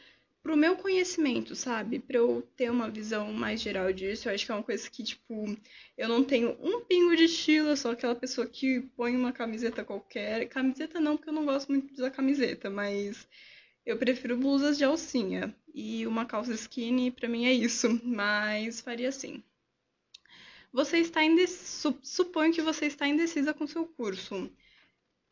pro 0.43 0.57
meu 0.57 0.77
conhecimento, 0.77 1.55
sabe? 1.55 1.99
Pra 1.99 2.19
eu 2.19 2.43
ter 2.57 2.71
uma 2.71 2.91
visão 2.91 3.33
mais 3.33 3.61
geral 3.61 3.93
disso, 3.93 4.29
eu 4.29 4.35
acho 4.35 4.45
que 4.47 4.53
é 4.53 4.55
uma 4.55 4.63
coisa 4.63 4.89
que, 4.91 5.03
tipo, 5.03 5.45
eu 5.97 6.09
não 6.09 6.25
tenho 6.25 6.57
um 6.61 6.81
pingo 6.85 7.15
de 7.17 7.25
estilo, 7.25 7.69
eu 7.71 7.77
sou 7.77 7.91
aquela 7.91 8.15
pessoa 8.15 8.47
que 8.47 8.81
põe 8.97 9.17
uma 9.17 9.33
camiseta 9.33 9.85
qualquer. 9.85 10.49
Camiseta 10.49 11.01
não, 11.01 11.17
porque 11.17 11.29
eu 11.31 11.35
não 11.35 11.45
gosto 11.45 11.69
muito 11.69 11.89
de 11.89 11.95
usar 11.95 12.11
camiseta, 12.11 12.71
mas 12.71 13.29
eu 13.85 13.97
prefiro 13.99 14.37
blusas 14.37 14.79
de 14.79 14.85
alcinha. 14.85 15.55
E 15.75 16.07
uma 16.07 16.25
calça 16.27 16.53
skinny, 16.53 17.11
pra 17.11 17.29
mim 17.29 17.47
é 17.47 17.53
isso, 17.53 18.01
mas 18.05 18.81
faria 18.81 19.09
assim. 19.09 19.43
Você 20.73 20.99
está 20.99 21.25
indecisa, 21.25 21.95
suponho 22.03 22.53
que 22.53 22.63
você 22.63 22.87
está 22.87 23.07
indecisa 23.07 23.53
com 23.53 23.67
seu 23.67 23.87
curso. 23.87 24.51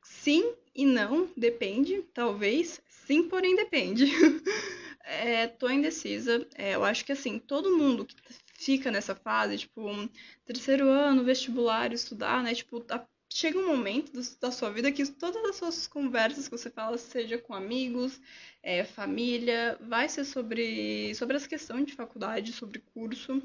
Sim 0.02 0.54
e 0.74 0.84
não, 0.86 1.28
depende, 1.36 2.02
talvez. 2.14 2.80
Sim, 2.88 3.28
porém 3.28 3.56
depende. 3.56 4.06
é, 5.08 5.46
tô 5.46 5.68
indecisa. 5.70 6.46
É, 6.54 6.74
eu 6.74 6.84
acho 6.84 7.04
que 7.04 7.12
assim, 7.12 7.38
todo 7.38 7.76
mundo 7.76 8.04
que 8.04 8.16
fica 8.54 8.90
nessa 8.90 9.14
fase, 9.14 9.58
tipo, 9.58 9.88
um 9.88 10.08
terceiro 10.44 10.88
ano, 10.88 11.24
vestibular, 11.24 11.92
estudar, 11.92 12.42
né? 12.42 12.54
Tipo, 12.54 12.80
tá, 12.80 13.06
chega 13.32 13.58
um 13.58 13.66
momento 13.66 14.12
do, 14.12 14.20
da 14.40 14.50
sua 14.50 14.70
vida 14.70 14.92
que 14.92 15.06
todas 15.06 15.42
as 15.44 15.56
suas 15.56 15.86
conversas 15.86 16.48
que 16.48 16.56
você 16.56 16.70
fala, 16.70 16.98
seja 16.98 17.38
com 17.38 17.54
amigos, 17.54 18.20
é, 18.62 18.84
família, 18.84 19.78
vai 19.80 20.08
ser 20.08 20.24
sobre, 20.24 21.14
sobre 21.14 21.36
essa 21.36 21.48
questão 21.48 21.82
de 21.82 21.94
faculdade, 21.94 22.52
sobre 22.52 22.80
curso. 22.80 23.42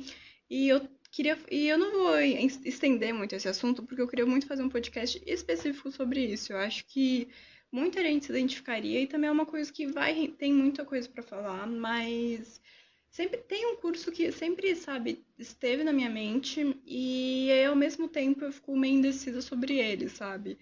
E 0.50 0.68
eu 0.68 0.88
queria. 1.12 1.38
E 1.50 1.68
eu 1.68 1.78
não 1.78 1.92
vou 1.92 2.20
estender 2.20 3.14
muito 3.14 3.36
esse 3.36 3.48
assunto, 3.48 3.84
porque 3.84 4.02
eu 4.02 4.08
queria 4.08 4.26
muito 4.26 4.48
fazer 4.48 4.64
um 4.64 4.70
podcast 4.70 5.22
específico 5.26 5.92
sobre 5.92 6.26
isso. 6.26 6.52
Eu 6.54 6.58
acho 6.58 6.86
que 6.86 7.30
muita 7.74 8.04
gente 8.04 8.26
se 8.26 8.32
identificaria 8.32 9.02
e 9.02 9.08
também 9.08 9.28
é 9.28 9.34
uma 9.34 9.48
coisa 9.48 9.74
que 9.74 9.88
vai 9.88 10.28
tem 10.28 10.54
muita 10.54 10.86
coisa 10.86 11.10
para 11.10 11.24
falar, 11.24 11.66
mas 11.66 12.62
sempre 13.10 13.38
tem 13.38 13.66
um 13.66 13.76
curso 13.78 14.12
que 14.12 14.32
sempre, 14.32 14.76
sabe, 14.76 15.26
esteve 15.40 15.84
na 15.84 15.92
minha 15.92 16.10
mente 16.10 16.80
e 16.86 17.50
ao 17.68 17.76
mesmo 17.76 18.08
tempo 18.08 18.46
eu 18.46 18.52
fico 18.52 18.78
meio 18.78 18.94
indecisa 18.94 19.42
sobre 19.42 19.80
ele, 19.80 20.08
sabe? 20.08 20.60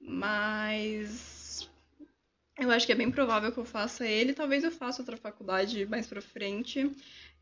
Mas 0.00 1.68
eu 2.58 2.70
acho 2.70 2.86
que 2.86 2.92
é 2.92 2.96
bem 2.96 3.10
provável 3.10 3.50
que 3.50 3.58
eu 3.58 3.64
faça 3.64 4.06
ele, 4.06 4.32
talvez 4.32 4.62
eu 4.62 4.70
faça 4.70 5.02
outra 5.02 5.16
faculdade 5.16 5.84
mais 5.86 6.06
pra 6.06 6.22
frente. 6.22 6.88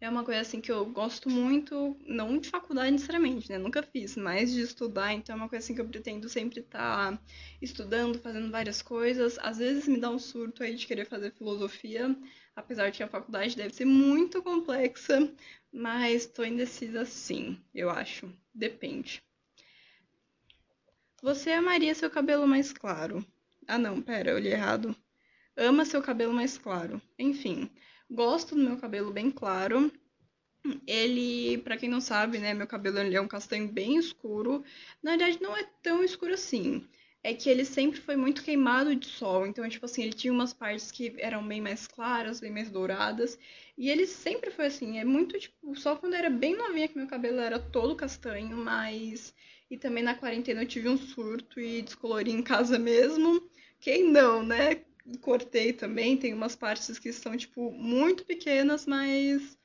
É 0.00 0.08
uma 0.08 0.24
coisa 0.24 0.40
assim 0.40 0.60
que 0.62 0.72
eu 0.72 0.86
gosto 0.86 1.28
muito, 1.28 1.94
não 2.06 2.38
de 2.38 2.48
faculdade 2.48 2.90
necessariamente, 2.90 3.50
né? 3.50 3.58
Nunca 3.58 3.82
fiz, 3.82 4.16
mas 4.16 4.50
de 4.50 4.62
estudar, 4.62 5.12
então 5.12 5.34
é 5.34 5.36
uma 5.36 5.48
coisa 5.48 5.62
assim 5.62 5.74
que 5.74 5.80
eu 5.80 5.86
pretendo 5.88 6.26
sempre 6.28 6.60
estar 6.60 7.12
tá 7.12 7.22
estudando, 7.60 8.18
fazendo 8.18 8.50
várias 8.50 8.80
coisas. 8.80 9.38
Às 9.40 9.58
vezes 9.58 9.86
me 9.86 10.00
dá 10.00 10.08
um 10.10 10.18
surto 10.18 10.62
aí 10.62 10.74
de 10.74 10.86
querer 10.86 11.04
fazer 11.04 11.32
filosofia, 11.32 12.16
apesar 12.56 12.90
de 12.90 12.96
que 12.96 13.02
a 13.02 13.08
faculdade 13.08 13.54
deve 13.54 13.74
ser 13.74 13.84
muito 13.84 14.42
complexa, 14.42 15.30
mas 15.70 16.24
estou 16.24 16.46
indecisa 16.46 17.04
sim, 17.04 17.60
eu 17.74 17.90
acho. 17.90 18.32
Depende. 18.54 19.22
Você 21.22 21.50
amaria 21.52 21.94
seu 21.94 22.10
cabelo 22.10 22.46
mais 22.48 22.72
claro? 22.72 23.22
Ah 23.68 23.76
não, 23.78 24.00
pera, 24.00 24.30
eu 24.30 24.38
li 24.38 24.48
errado. 24.48 24.96
Ama 25.56 25.84
seu 25.84 26.00
cabelo 26.02 26.32
mais 26.32 26.56
claro. 26.56 27.00
Enfim, 27.18 27.70
Gosto 28.10 28.56
do 28.56 28.62
meu 28.62 28.76
cabelo 28.76 29.12
bem 29.12 29.30
claro. 29.30 29.90
Ele, 30.86 31.58
para 31.58 31.76
quem 31.76 31.88
não 31.88 32.00
sabe, 32.00 32.38
né, 32.38 32.52
meu 32.52 32.66
cabelo 32.66 32.98
ele 32.98 33.16
é 33.16 33.20
um 33.20 33.28
castanho 33.28 33.68
bem 33.68 33.96
escuro. 33.96 34.64
Na 35.02 35.12
verdade, 35.12 35.40
não 35.40 35.56
é 35.56 35.64
tão 35.82 36.02
escuro 36.02 36.34
assim. 36.34 36.86
É 37.22 37.32
que 37.34 37.48
ele 37.48 37.64
sempre 37.64 38.00
foi 38.00 38.16
muito 38.16 38.42
queimado 38.42 38.96
de 38.96 39.06
sol. 39.06 39.46
Então, 39.46 39.68
tipo 39.68 39.86
assim, 39.86 40.02
ele 40.02 40.12
tinha 40.12 40.32
umas 40.32 40.52
partes 40.52 40.90
que 40.90 41.14
eram 41.18 41.46
bem 41.46 41.60
mais 41.60 41.86
claras, 41.86 42.40
bem 42.40 42.50
mais 42.50 42.70
douradas. 42.70 43.38
E 43.78 43.88
ele 43.88 44.06
sempre 44.06 44.50
foi 44.50 44.66
assim. 44.66 44.98
É 44.98 45.04
muito, 45.04 45.38
tipo, 45.38 45.76
só 45.76 45.94
quando 45.96 46.14
era 46.14 46.28
bem 46.28 46.56
novinha 46.56 46.88
que 46.88 46.98
meu 46.98 47.06
cabelo 47.06 47.38
era 47.38 47.58
todo 47.58 47.94
castanho, 47.96 48.56
mas. 48.56 49.34
E 49.70 49.76
também 49.78 50.02
na 50.02 50.14
quarentena 50.14 50.62
eu 50.62 50.66
tive 50.68 50.88
um 50.88 50.98
surto 50.98 51.60
e 51.60 51.82
descolori 51.82 52.30
em 52.32 52.42
casa 52.42 52.78
mesmo. 52.78 53.48
Quem 53.78 54.04
não, 54.10 54.42
né? 54.42 54.82
Cortei 55.20 55.72
também, 55.72 56.16
tem 56.16 56.34
umas 56.34 56.56
partes 56.56 56.98
que 56.98 57.08
estão, 57.08 57.36
tipo, 57.36 57.70
muito 57.72 58.24
pequenas, 58.24 58.86
mas 58.86 59.58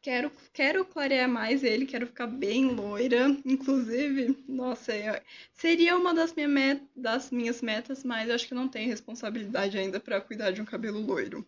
quero, 0.00 0.30
quero 0.52 0.84
clarear 0.84 1.28
mais 1.28 1.62
ele, 1.62 1.86
quero 1.86 2.06
ficar 2.06 2.26
bem 2.26 2.66
loira. 2.66 3.36
Inclusive, 3.44 4.36
nossa, 4.48 4.92
é, 4.92 5.22
seria 5.52 5.96
uma 5.96 6.14
das, 6.14 6.34
minha 6.34 6.48
met, 6.48 6.82
das 6.96 7.30
minhas 7.30 7.60
metas, 7.62 8.04
mas 8.04 8.30
acho 8.30 8.48
que 8.48 8.54
não 8.54 8.68
tenho 8.68 8.88
responsabilidade 8.88 9.78
ainda 9.78 10.00
para 10.00 10.20
cuidar 10.20 10.50
de 10.50 10.62
um 10.62 10.64
cabelo 10.64 11.00
loiro. 11.00 11.46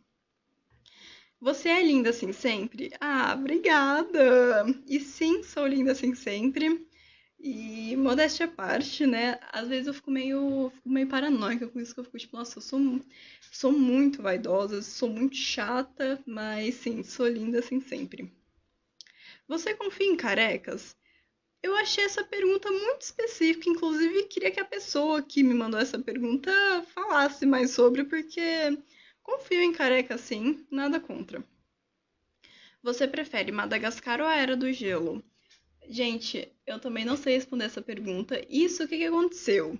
Você 1.40 1.70
é 1.70 1.82
linda 1.82 2.10
assim 2.10 2.32
sempre? 2.32 2.92
Ah, 3.00 3.34
obrigada! 3.34 4.66
E 4.87 5.00
sim, 5.00 5.42
sou 5.42 5.66
linda 5.66 5.92
assim 5.92 6.14
sempre. 6.14 6.87
E 7.38 7.89
modéstia 8.00 8.47
à 8.47 8.49
parte, 8.49 9.07
né? 9.07 9.38
Às 9.52 9.69
vezes 9.69 9.87
eu 9.87 9.95
fico 9.95 10.11
meio, 10.11 10.71
fico 10.75 10.88
meio 10.88 11.09
paranoica 11.09 11.69
com 11.69 11.80
isso, 11.80 11.95
que 11.95 12.00
eu 12.00 12.04
fico 12.04 12.19
tipo, 12.19 12.37
nossa, 12.37 12.59
eu 12.59 12.62
sou, 12.62 12.80
sou 13.52 13.73
muito 13.73 14.23
vaidosa, 14.23 14.83
sou 14.83 15.09
muito 15.09 15.37
chata, 15.37 16.23
mas 16.26 16.75
sim, 16.76 17.02
sou 17.02 17.28
linda 17.28 17.61
assim 17.61 17.80
sempre. 17.80 18.33
Você 19.49 19.75
confia 19.75 20.07
em 20.07 20.16
carecas? 20.16 20.97
Eu 21.62 21.76
achei 21.76 22.04
essa 22.04 22.25
pergunta 22.25 22.71
muito 22.71 23.02
específica, 23.02 23.69
inclusive 23.69 24.25
queria 24.25 24.50
que 24.50 24.61
a 24.61 24.64
pessoa 24.64 25.23
que 25.23 25.42
me 25.42 25.54
mandou 25.54 25.78
essa 25.78 25.99
pergunta 25.99 26.50
falasse 26.95 27.45
mais 27.45 27.73
sobre, 27.73 28.04
porque 28.04 28.40
confio 29.23 29.61
em 29.61 29.73
careca 29.73 30.16
sim, 30.16 30.66
nada 30.71 30.99
contra. 30.99 31.45
Você 32.83 33.07
prefere 33.07 33.52
Madagascar 33.52 34.21
ou 34.21 34.26
a 34.26 34.37
Era 34.37 34.57
do 34.57 34.73
Gelo? 34.73 35.23
Gente, 35.90 36.49
eu 36.64 36.78
também 36.78 37.04
não 37.04 37.16
sei 37.16 37.35
responder 37.35 37.64
essa 37.64 37.82
pergunta. 37.82 38.40
Isso, 38.49 38.85
o 38.85 38.88
que, 38.88 38.97
que 38.97 39.06
aconteceu? 39.06 39.76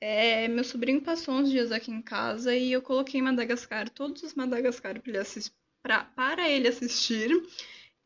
É, 0.00 0.46
meu 0.46 0.62
sobrinho 0.62 1.00
passou 1.02 1.34
uns 1.34 1.50
dias 1.50 1.72
aqui 1.72 1.90
em 1.90 2.00
casa 2.00 2.54
e 2.54 2.70
eu 2.70 2.80
coloquei 2.80 3.20
Madagascar, 3.20 3.90
todos 3.90 4.22
os 4.22 4.34
Madagascar 4.34 5.00
para 5.00 5.10
ele, 5.10 5.18
assistir, 5.18 5.52
pra, 5.82 6.04
para 6.04 6.48
ele 6.48 6.68
assistir. 6.68 7.30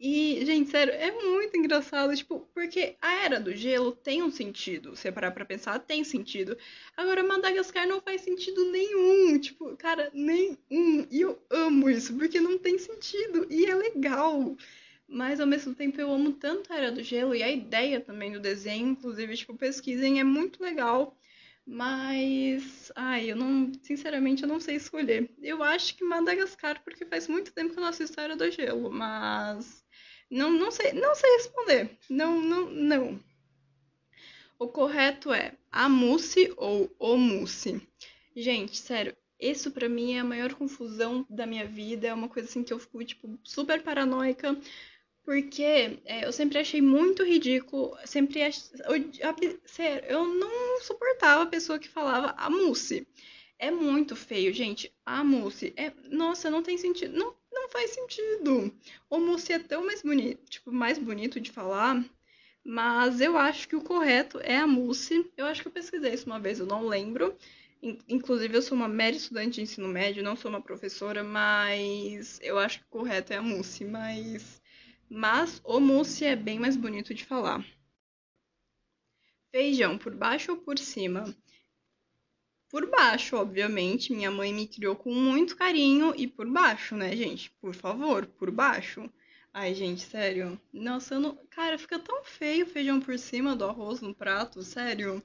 E, 0.01 0.43
gente, 0.47 0.71
sério, 0.71 0.95
é 0.95 1.13
muito 1.13 1.55
engraçado, 1.55 2.17
tipo, 2.17 2.41
porque 2.55 2.97
a 3.03 3.25
Era 3.25 3.39
do 3.39 3.55
Gelo 3.55 3.93
tem 3.93 4.23
um 4.23 4.31
sentido. 4.31 4.97
Se 4.97 5.13
parar 5.13 5.31
pra 5.33 5.45
pensar, 5.45 5.79
tem 5.79 6.03
sentido. 6.05 6.57
Agora, 6.97 7.23
Madagascar 7.23 7.87
não 7.87 8.01
faz 8.01 8.23
sentido 8.23 8.65
nenhum. 8.73 9.39
Tipo, 9.39 9.77
cara, 9.77 10.11
nenhum. 10.15 11.07
E 11.11 11.21
eu 11.21 11.39
amo 11.51 11.91
isso, 11.91 12.17
porque 12.17 12.41
não 12.41 12.57
tem 12.57 12.79
sentido. 12.79 13.47
E 13.51 13.67
é 13.67 13.75
legal. 13.75 14.57
Mas 15.13 15.41
ao 15.41 15.47
mesmo 15.47 15.75
tempo 15.75 16.01
eu 16.01 16.11
amo 16.11 16.33
tanto 16.33 16.73
a 16.73 16.77
Era 16.77 16.91
do 16.91 17.03
Gelo 17.03 17.35
e 17.35 17.43
a 17.43 17.51
ideia 17.51 18.01
também 18.01 18.33
do 18.33 18.41
desenho, 18.41 18.89
inclusive, 18.89 19.37
tipo, 19.37 19.55
pesquisem, 19.55 20.19
é 20.19 20.25
muito 20.25 20.63
legal. 20.63 21.15
Mas, 21.67 22.91
ai, 22.97 23.31
eu 23.31 23.37
não, 23.37 23.71
sinceramente, 23.83 24.43
eu 24.43 24.49
não 24.49 24.59
sei 24.59 24.77
escolher. 24.77 25.31
Eu 25.43 25.63
acho 25.63 25.95
que 25.97 26.05
Madagascar, 26.05 26.83
porque 26.83 27.05
faz 27.05 27.29
muito 27.29 27.53
tempo 27.53 27.73
que 27.75 27.79
eu 27.79 27.83
não 27.83 27.91
assisto 27.91 28.19
a 28.19 28.25
Era 28.25 28.37
do 28.37 28.51
Gelo, 28.51 28.91
mas 28.91 29.85
não, 30.31 30.51
não 30.51 30.71
sei, 30.71 30.95
não 30.95 31.15
sei 31.15 31.31
responder. 31.37 31.91
Não, 32.09 32.41
não, 32.41 32.71
não. 32.71 33.21
O 34.59 34.67
correto 34.67 35.31
é 35.31 35.53
a 35.71 35.91
mousse 35.91 36.55
ou 36.57 36.91
o 36.99 37.19
mousse. 37.19 37.87
Gente, 38.35 38.79
sério, 38.79 39.15
isso 39.43 39.73
para 39.73 39.89
mim 39.89 40.15
é 40.15 40.21
a 40.21 40.25
maior 40.25 40.55
confusão 40.55 41.27
da 41.29 41.45
minha 41.45 41.67
vida, 41.67 42.07
é 42.07 42.15
uma 42.15 42.29
coisa 42.29 42.49
assim 42.49 42.63
que 42.63 42.73
eu 42.73 42.79
fico 42.79 43.05
tipo 43.05 43.39
super 43.43 43.83
paranoica, 43.83 44.57
porque 45.25 46.01
é, 46.05 46.27
eu 46.27 46.33
sempre 46.33 46.59
achei 46.59 46.81
muito 46.83 47.25
ridículo, 47.25 47.97
sempre 48.05 48.43
ach... 48.43 48.59
sério, 49.65 50.09
eu 50.09 50.27
não 50.27 50.81
suportava 50.81 51.45
a 51.45 51.47
pessoa 51.47 51.79
que 51.79 51.89
falava 51.89 52.35
a 52.37 52.51
mousse. 52.51 53.07
É 53.59 53.71
muito 53.71 54.17
feio, 54.17 54.53
gente. 54.53 54.93
A 55.07 55.23
mousse 55.23 55.73
é, 55.77 55.93
nossa, 56.11 56.51
não 56.51 56.63
tem 56.63 56.77
sentido, 56.77 57.17
não, 57.17 57.35
não 57.53 57.69
faz 57.69 57.91
sentido. 57.93 58.75
O 59.09 59.21
mousse 59.21 59.53
é 59.53 59.59
tão 59.59 59.87
mais 59.87 60.03
bonito, 60.03 60.51
tipo, 60.51 60.73
mais 60.73 60.99
bonito 60.99 61.41
de 61.41 61.51
falar, 61.53 62.05
mas 62.65 63.21
eu 63.21 63.37
acho 63.39 63.69
que 63.69 63.77
o 63.77 63.83
correto 63.83 64.41
é 64.43 64.57
a 64.57 64.67
mousse. 64.67 65.31
Eu 65.37 65.47
acho 65.47 65.63
que 65.63 65.69
eu 65.69 65.73
pesquisei 65.73 66.13
isso 66.15 66.27
uma 66.27 66.41
vez, 66.41 66.59
eu 66.59 66.67
não 66.67 66.87
lembro. 66.87 67.37
Inclusive, 68.09 68.57
eu 68.57 68.63
sou 68.63 68.77
uma 68.77 68.89
mera 68.89 69.17
estudante 69.17 69.57
de 69.57 69.63
ensino 69.63 69.89
médio, 69.89 70.23
não 70.23 70.37
sou 70.37 70.49
uma 70.51 70.63
professora, 70.63 71.25
mas 71.25 72.39
eu 72.43 72.59
acho 72.59 72.79
que 72.79 72.85
o 72.87 72.89
correto 72.91 73.33
é 73.33 73.37
a 73.37 73.43
mousse, 73.43 73.85
mas 73.85 74.62
mas 75.15 75.61
o 75.63 75.79
mousse 75.79 76.25
é 76.25 76.35
bem 76.35 76.59
mais 76.59 76.75
bonito 76.75 77.13
de 77.13 77.23
falar. 77.23 77.63
Feijão 79.51 79.99
por 79.99 80.15
baixo 80.15 80.53
ou 80.53 80.57
por 80.57 80.79
cima? 80.79 81.37
Por 82.71 82.89
baixo, 82.89 83.37
obviamente. 83.37 84.15
Minha 84.15 84.31
mãe 84.31 84.55
me 84.55 84.67
criou 84.67 84.97
com 84.97 85.13
muito 85.15 85.55
carinho 85.55 86.15
e 86.17 86.27
por 86.27 86.51
baixo, 86.51 86.97
né, 86.97 87.15
gente? 87.15 87.51
Por 87.61 87.75
favor, 87.75 88.25
por 88.25 88.51
baixo. 88.51 89.11
Ai, 89.53 89.75
gente, 89.75 90.01
sério. 90.01 90.59
Nossa, 90.73 91.21
não... 91.21 91.37
cara, 91.51 91.79
fica 91.79 91.99
tão 91.99 92.25
feio 92.25 92.65
o 92.65 92.69
feijão 92.69 92.99
por 92.99 93.19
cima 93.19 93.55
do 93.55 93.67
arroz 93.67 94.01
no 94.01 94.15
prato, 94.15 94.63
sério. 94.63 95.23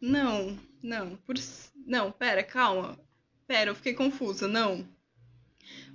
Não, 0.00 0.56
não, 0.80 1.16
por 1.16 1.34
não, 1.84 2.12
pera, 2.12 2.44
calma. 2.44 2.96
Pera, 3.48 3.70
eu 3.70 3.74
fiquei 3.74 3.94
confusa. 3.94 4.46
Não 4.46 4.88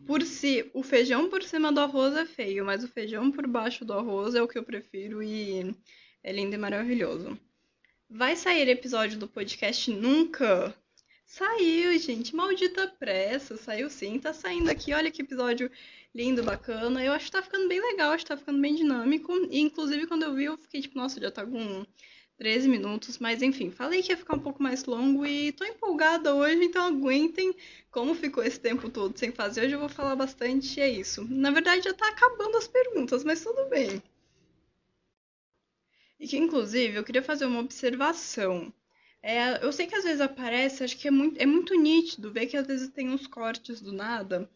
por 0.06 0.22
si, 0.24 0.70
o 0.74 0.82
feijão 0.84 1.30
por 1.30 1.44
cima 1.44 1.72
do 1.72 1.80
arroz 1.80 2.16
é 2.16 2.26
feio, 2.26 2.66
mas 2.66 2.84
o 2.84 2.88
feijão 2.88 3.32
por 3.32 3.46
baixo 3.48 3.86
do 3.86 3.94
arroz 3.94 4.36
é 4.36 4.42
o 4.42 4.48
que 4.48 4.58
eu 4.58 4.64
prefiro 4.64 5.22
e 5.22 5.76
é 6.24 6.32
lindo 6.32 6.56
e 6.56 6.58
maravilhoso. 6.58 7.38
Vai 8.10 8.36
sair 8.36 8.68
episódio 8.68 9.20
do 9.20 9.28
podcast 9.28 9.92
nunca? 9.92 10.76
Saiu, 11.30 11.96
gente. 12.00 12.36
Maldita 12.36 12.88
pressa. 12.88 13.56
Saiu 13.56 13.88
sim. 13.88 14.18
Tá 14.20 14.34
saindo 14.34 14.68
aqui. 14.72 14.92
Olha 14.94 15.12
que 15.12 15.22
episódio 15.22 15.70
lindo, 16.14 16.42
bacana. 16.42 17.06
Eu 17.06 17.14
acho 17.14 17.26
que 17.26 17.32
tá 17.34 17.44
ficando 17.44 17.68
bem 17.68 17.80
legal. 17.80 18.12
Acho 18.12 18.26
que 18.26 18.30
tá 18.30 18.38
ficando 18.38 18.60
bem 18.60 18.74
dinâmico. 18.74 19.32
E, 19.52 19.60
inclusive, 19.60 20.08
quando 20.08 20.24
eu 20.24 20.34
vi, 20.34 20.46
eu 20.46 20.58
fiquei 20.58 20.82
tipo, 20.82 20.98
nossa, 20.98 21.22
já 21.22 21.30
tá 21.30 21.46
com 21.46 21.86
13 22.40 22.70
minutos, 22.70 23.20
mas 23.20 23.42
enfim, 23.42 23.70
falei 23.70 24.02
que 24.02 24.14
ia 24.14 24.18
ficar 24.18 24.36
um 24.36 24.40
pouco 24.40 24.64
mais 24.64 24.86
longo 24.86 25.26
e 25.26 25.52
tô 25.52 25.66
empolgada 25.66 26.34
hoje, 26.34 26.64
então 26.64 26.88
aguentem 26.88 27.54
como 27.92 28.16
ficou 28.16 28.42
esse 28.42 28.58
tempo 28.58 28.90
todo 28.90 29.18
sem 29.20 29.30
fazer. 29.30 29.66
Hoje 29.66 29.76
eu 29.76 29.80
vou 29.80 29.90
falar 29.90 30.16
bastante 30.16 30.80
e 30.80 30.82
é 30.82 30.90
isso. 30.90 31.26
Na 31.30 31.52
verdade 31.52 31.84
já 31.84 31.94
tá 31.94 32.08
acabando 32.08 32.58
as 32.58 32.66
perguntas, 32.68 33.26
mas 33.26 33.44
tudo 33.44 33.70
bem. 33.70 34.02
E 36.18 36.26
que 36.28 36.38
inclusive 36.38 36.96
eu 36.98 37.04
queria 37.04 37.22
fazer 37.22 37.46
uma 37.46 37.60
observação. 37.60 38.74
É, 39.22 39.62
eu 39.64 39.74
sei 39.74 39.86
que 39.86 39.96
às 39.96 40.06
vezes 40.06 40.22
aparece, 40.22 40.82
acho 40.84 40.98
que 40.98 41.10
é 41.10 41.12
muito, 41.12 41.38
é 41.42 41.46
muito 41.46 41.76
nítido 41.76 42.32
ver 42.32 42.46
que 42.48 42.56
às 42.56 42.66
vezes 42.66 42.88
tem 42.90 43.10
uns 43.10 43.28
cortes 43.28 43.82
do 43.82 43.92
nada. 43.92 44.50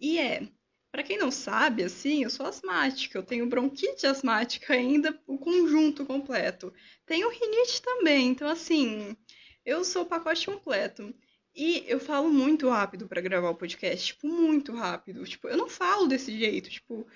E 0.00 0.18
é, 0.18 0.48
para 0.90 1.02
quem 1.02 1.18
não 1.18 1.30
sabe, 1.30 1.82
assim, 1.82 2.24
eu 2.24 2.30
sou 2.30 2.46
asmática, 2.46 3.18
eu 3.18 3.22
tenho 3.22 3.48
bronquite 3.48 4.06
asmática 4.06 4.72
ainda, 4.74 5.18
o 5.26 5.38
conjunto 5.38 6.06
completo. 6.06 6.72
Tenho 7.04 7.30
rinite 7.30 7.82
também, 7.82 8.28
então 8.28 8.48
assim, 8.48 9.16
eu 9.64 9.84
sou 9.84 10.02
o 10.02 10.06
pacote 10.06 10.46
completo. 10.46 11.14
E 11.54 11.84
eu 11.86 11.98
falo 11.98 12.30
muito 12.30 12.68
rápido 12.68 13.08
para 13.08 13.20
gravar 13.20 13.48
o 13.50 13.54
podcast, 13.54 14.08
tipo, 14.08 14.28
muito 14.28 14.74
rápido. 14.74 15.24
Tipo, 15.24 15.48
eu 15.48 15.56
não 15.56 15.68
falo 15.70 16.06
desse 16.06 16.36
jeito, 16.38 16.68
tipo, 16.68 17.06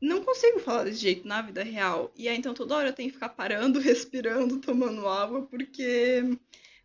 não 0.00 0.22
consigo 0.24 0.60
falar 0.60 0.84
desse 0.84 1.00
jeito 1.00 1.26
na 1.26 1.42
vida 1.42 1.62
real. 1.62 2.12
E 2.16 2.28
aí 2.28 2.36
então 2.36 2.54
toda 2.54 2.76
hora 2.76 2.88
eu 2.88 2.92
tenho 2.92 3.08
que 3.08 3.14
ficar 3.14 3.30
parando, 3.30 3.78
respirando, 3.80 4.60
tomando 4.60 5.08
água, 5.08 5.42
porque 5.46 6.22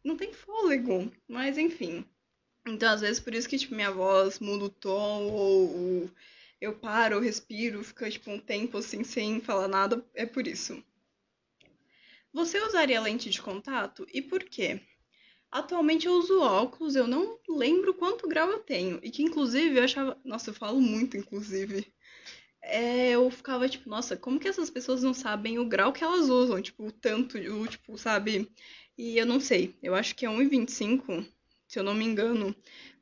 não 0.03 0.17
tem 0.17 0.33
fôlego. 0.33 1.11
Mas 1.27 1.57
enfim. 1.57 2.05
Então, 2.67 2.91
às 2.93 3.01
vezes, 3.01 3.19
por 3.19 3.33
isso 3.33 3.47
que, 3.47 3.57
tipo, 3.57 3.75
minha 3.75 3.91
voz 3.91 4.39
muda 4.39 4.65
o 4.65 4.69
tom, 4.69 5.23
ou, 5.31 6.01
ou 6.03 6.11
eu 6.59 6.73
paro, 6.73 7.15
eu 7.15 7.21
respiro, 7.21 7.83
fica, 7.83 8.09
tipo, 8.09 8.31
um 8.31 8.39
tempo 8.39 8.77
assim 8.77 9.03
sem 9.03 9.39
falar 9.41 9.67
nada, 9.67 10.03
é 10.13 10.25
por 10.25 10.47
isso. 10.47 10.83
Você 12.33 12.59
usaria 12.59 13.01
lente 13.01 13.29
de 13.29 13.41
contato 13.41 14.05
e 14.13 14.21
por 14.21 14.43
quê? 14.43 14.81
Atualmente 15.51 16.07
eu 16.07 16.13
uso 16.13 16.41
óculos, 16.41 16.95
eu 16.95 17.07
não 17.07 17.39
lembro 17.47 17.93
quanto 17.93 18.27
grau 18.27 18.49
eu 18.49 18.59
tenho. 18.59 18.99
E 19.01 19.09
que 19.09 19.23
inclusive 19.23 19.77
eu 19.77 19.83
achava. 19.83 20.19
Nossa, 20.23 20.49
eu 20.49 20.53
falo 20.53 20.79
muito, 20.81 21.17
inclusive. 21.17 21.91
É, 22.61 23.11
eu 23.11 23.29
ficava 23.31 23.69
tipo, 23.69 23.89
nossa, 23.89 24.17
como 24.17 24.39
que 24.39 24.47
essas 24.47 24.69
pessoas 24.69 25.03
não 25.03 25.13
sabem 25.13 25.57
o 25.59 25.65
grau 25.67 25.93
que 25.93 26.03
elas 26.03 26.29
usam? 26.29 26.61
Tipo, 26.61 26.91
tanto, 26.91 27.37
o, 27.37 27.67
tipo, 27.67 27.97
sabe? 27.97 28.51
E 28.97 29.17
eu 29.17 29.25
não 29.25 29.39
sei, 29.39 29.75
eu 29.81 29.95
acho 29.95 30.15
que 30.15 30.25
é 30.25 30.29
1,25, 30.29 31.25
se 31.67 31.79
eu 31.79 31.83
não 31.83 31.93
me 31.93 32.05
engano. 32.05 32.55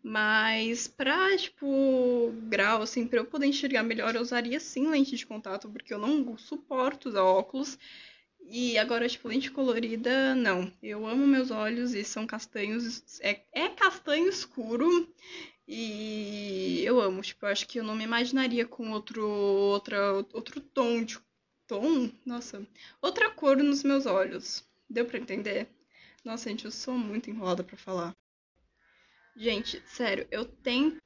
Mas 0.03 0.88
pra, 0.88 1.36
tipo, 1.38 2.31
grau, 2.48 2.81
assim, 2.84 3.07
pra 3.07 3.19
eu 3.19 3.25
poder 3.25 3.48
enxergar 3.48 3.84
melhor, 3.84 4.15
eu 4.15 4.22
usaria 4.22 4.60
sim 4.60 4.88
lente 4.88 5.15
de 5.15 5.25
contato, 5.25 5.69
porque 5.69 5.93
eu 5.93 5.98
não 6.00 6.38
suporto 6.38 7.10
usar 7.10 7.24
óculos. 7.24 7.77
E 8.48 8.77
agora, 8.77 9.10
tipo, 9.10 9.27
lente 9.27 9.50
colorida, 9.51 10.36
não. 10.36 10.72
Eu 10.81 11.05
amo 11.07 11.25
meus 11.25 11.50
olhos 11.51 11.93
e 11.95 12.03
são 12.03 12.27
castanhos. 12.27 13.19
É, 13.22 13.41
é 13.51 13.69
castanho 13.69 14.29
escuro. 14.29 15.12
E 15.67 16.84
eu 16.86 17.01
amo. 17.01 17.22
Tipo, 17.22 17.45
eu 17.45 17.50
acho 17.50 17.67
que 17.67 17.79
eu 17.79 17.84
não 17.84 17.95
me 17.95 18.03
imaginaria 18.03 18.65
com 18.67 18.91
outro, 18.91 19.27
outra, 19.27 20.13
outro 20.34 20.62
tom 20.62 21.03
de. 21.03 21.19
Tom? 21.67 22.12
Nossa. 22.25 22.65
Outra 23.01 23.31
cor 23.31 23.57
nos 23.57 23.84
meus 23.84 24.05
olhos. 24.05 24.63
Deu 24.88 25.05
pra 25.05 25.17
entender? 25.17 25.67
Nossa, 26.24 26.50
gente, 26.50 26.65
eu 26.65 26.72
sou 26.72 26.95
muito 26.95 27.29
enrolada 27.29 27.63
para 27.63 27.77
falar. 27.77 28.15
Gente, 29.36 29.82
sério, 29.86 30.27
eu 30.32 30.46
tento 30.46 30.98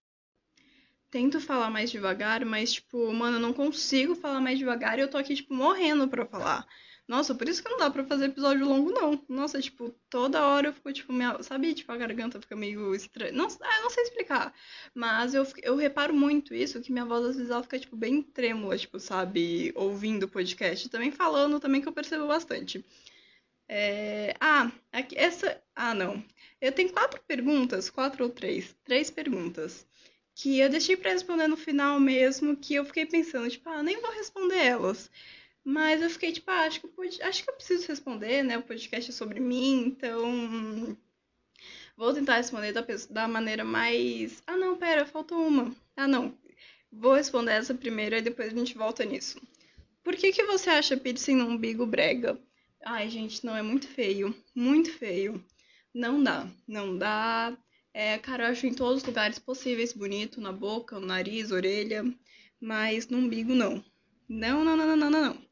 tento 1.09 1.39
falar 1.41 1.69
mais 1.71 1.89
devagar, 1.89 2.45
mas 2.45 2.73
tipo, 2.73 3.11
mano, 3.11 3.37
eu 3.37 3.41
não 3.41 3.53
consigo 3.53 4.15
falar 4.15 4.39
mais 4.39 4.59
devagar 4.59 4.99
e 4.99 5.01
eu 5.01 5.09
tô 5.09 5.17
aqui 5.17 5.35
tipo 5.35 5.53
morrendo 5.53 6.07
para 6.07 6.25
falar. 6.25 6.67
Nossa, 7.07 7.33
por 7.33 7.49
isso 7.49 7.63
que 7.63 7.69
não 7.69 7.79
dá 7.79 7.89
pra 7.89 8.03
fazer 8.05 8.25
episódio 8.25 8.67
longo, 8.67 8.91
não. 8.91 9.19
Nossa, 9.27 9.59
tipo, 9.59 9.89
toda 10.11 10.45
hora 10.45 10.67
eu 10.67 10.73
fico, 10.73 10.93
tipo, 10.93 11.11
minha, 11.11 11.41
sabe, 11.41 11.73
tipo, 11.73 11.91
a 11.91 11.97
garganta 11.97 12.39
fica 12.39 12.55
meio 12.55 12.93
estranha. 12.93 13.31
Não, 13.31 13.47
ah, 13.47 13.81
não 13.81 13.89
sei 13.89 14.03
explicar. 14.03 14.53
Mas 14.93 15.33
eu, 15.33 15.43
eu 15.63 15.75
reparo 15.75 16.13
muito 16.13 16.53
isso, 16.53 16.79
que 16.81 16.91
minha 16.91 17.05
voz 17.05 17.25
às 17.25 17.35
vezes 17.35 17.49
ela 17.49 17.63
fica, 17.63 17.79
tipo, 17.79 17.95
bem 17.95 18.21
trêmula, 18.21 18.77
tipo, 18.77 18.99
sabe, 18.99 19.71
ouvindo 19.75 20.23
o 20.23 20.27
podcast. 20.29 20.87
Também 20.87 21.11
falando, 21.11 21.59
também 21.59 21.81
que 21.81 21.87
eu 21.87 21.91
percebo 21.93 22.27
bastante. 22.27 22.85
É... 23.67 24.35
Ah, 24.39 24.71
aqui, 24.91 25.17
essa. 25.17 25.59
Ah, 25.75 25.95
não. 25.95 26.23
Eu 26.61 26.71
tenho 26.71 26.91
quatro 26.91 27.21
perguntas, 27.27 27.89
quatro 27.89 28.25
ou 28.25 28.29
três. 28.29 28.75
Três 28.83 29.09
perguntas. 29.09 29.87
Que 30.35 30.59
eu 30.59 30.69
deixei 30.69 30.97
pra 30.97 31.11
responder 31.11 31.47
no 31.47 31.57
final 31.57 31.99
mesmo, 31.99 32.55
que 32.55 32.75
eu 32.75 32.85
fiquei 32.85 33.05
pensando, 33.05 33.49
tipo, 33.49 33.69
ah, 33.69 33.83
nem 33.83 34.01
vou 34.01 34.11
responder 34.11 34.57
elas. 34.57 35.09
Mas 35.63 36.01
eu 36.01 36.09
fiquei 36.09 36.31
tipo, 36.31 36.49
ah, 36.49 36.61
acho 36.61 36.79
que, 36.79 36.85
eu 36.85 36.91
pude, 36.91 37.21
acho 37.21 37.43
que 37.43 37.49
eu 37.49 37.53
preciso 37.53 37.87
responder, 37.87 38.43
né? 38.43 38.57
O 38.57 38.63
podcast 38.63 39.11
é 39.11 39.13
sobre 39.13 39.39
mim, 39.39 39.85
então. 39.85 40.97
Vou 41.95 42.13
tentar 42.13 42.37
responder 42.37 42.71
da, 42.71 42.85
da 43.09 43.27
maneira 43.27 43.63
mais. 43.63 44.41
Ah, 44.47 44.57
não, 44.57 44.77
pera, 44.77 45.05
faltou 45.05 45.45
uma. 45.45 45.75
Ah, 45.95 46.07
não. 46.07 46.33
Vou 46.91 47.13
responder 47.13 47.51
essa 47.51 47.73
primeiro 47.73 48.15
e 48.15 48.21
depois 48.21 48.51
a 48.51 48.57
gente 48.57 48.77
volta 48.77 49.05
nisso. 49.05 49.39
Por 50.03 50.15
que, 50.15 50.31
que 50.31 50.43
você 50.43 50.69
acha 50.69 50.97
piercing 50.97 51.35
no 51.35 51.45
umbigo 51.49 51.85
brega? 51.85 52.39
Ai, 52.83 53.09
gente, 53.09 53.45
não, 53.45 53.55
é 53.55 53.61
muito 53.61 53.87
feio. 53.87 54.33
Muito 54.55 54.91
feio. 54.91 55.43
Não 55.93 56.23
dá. 56.23 56.47
Não 56.67 56.97
dá. 56.97 57.57
É, 57.93 58.15
acho 58.15 58.67
em 58.67 58.73
todos 58.73 59.01
os 59.01 59.07
lugares 59.07 59.39
possíveis 59.39 59.93
bonito, 59.93 60.39
na 60.39 60.51
boca, 60.51 60.99
no 60.99 61.05
nariz, 61.07 61.51
orelha, 61.51 62.03
mas 62.59 63.07
no 63.07 63.17
umbigo 63.17 63.53
não. 63.55 63.83
Não, 64.27 64.63
não, 64.63 64.77
não, 64.77 64.95
não, 64.95 65.09
não, 65.09 65.09
não. 65.09 65.49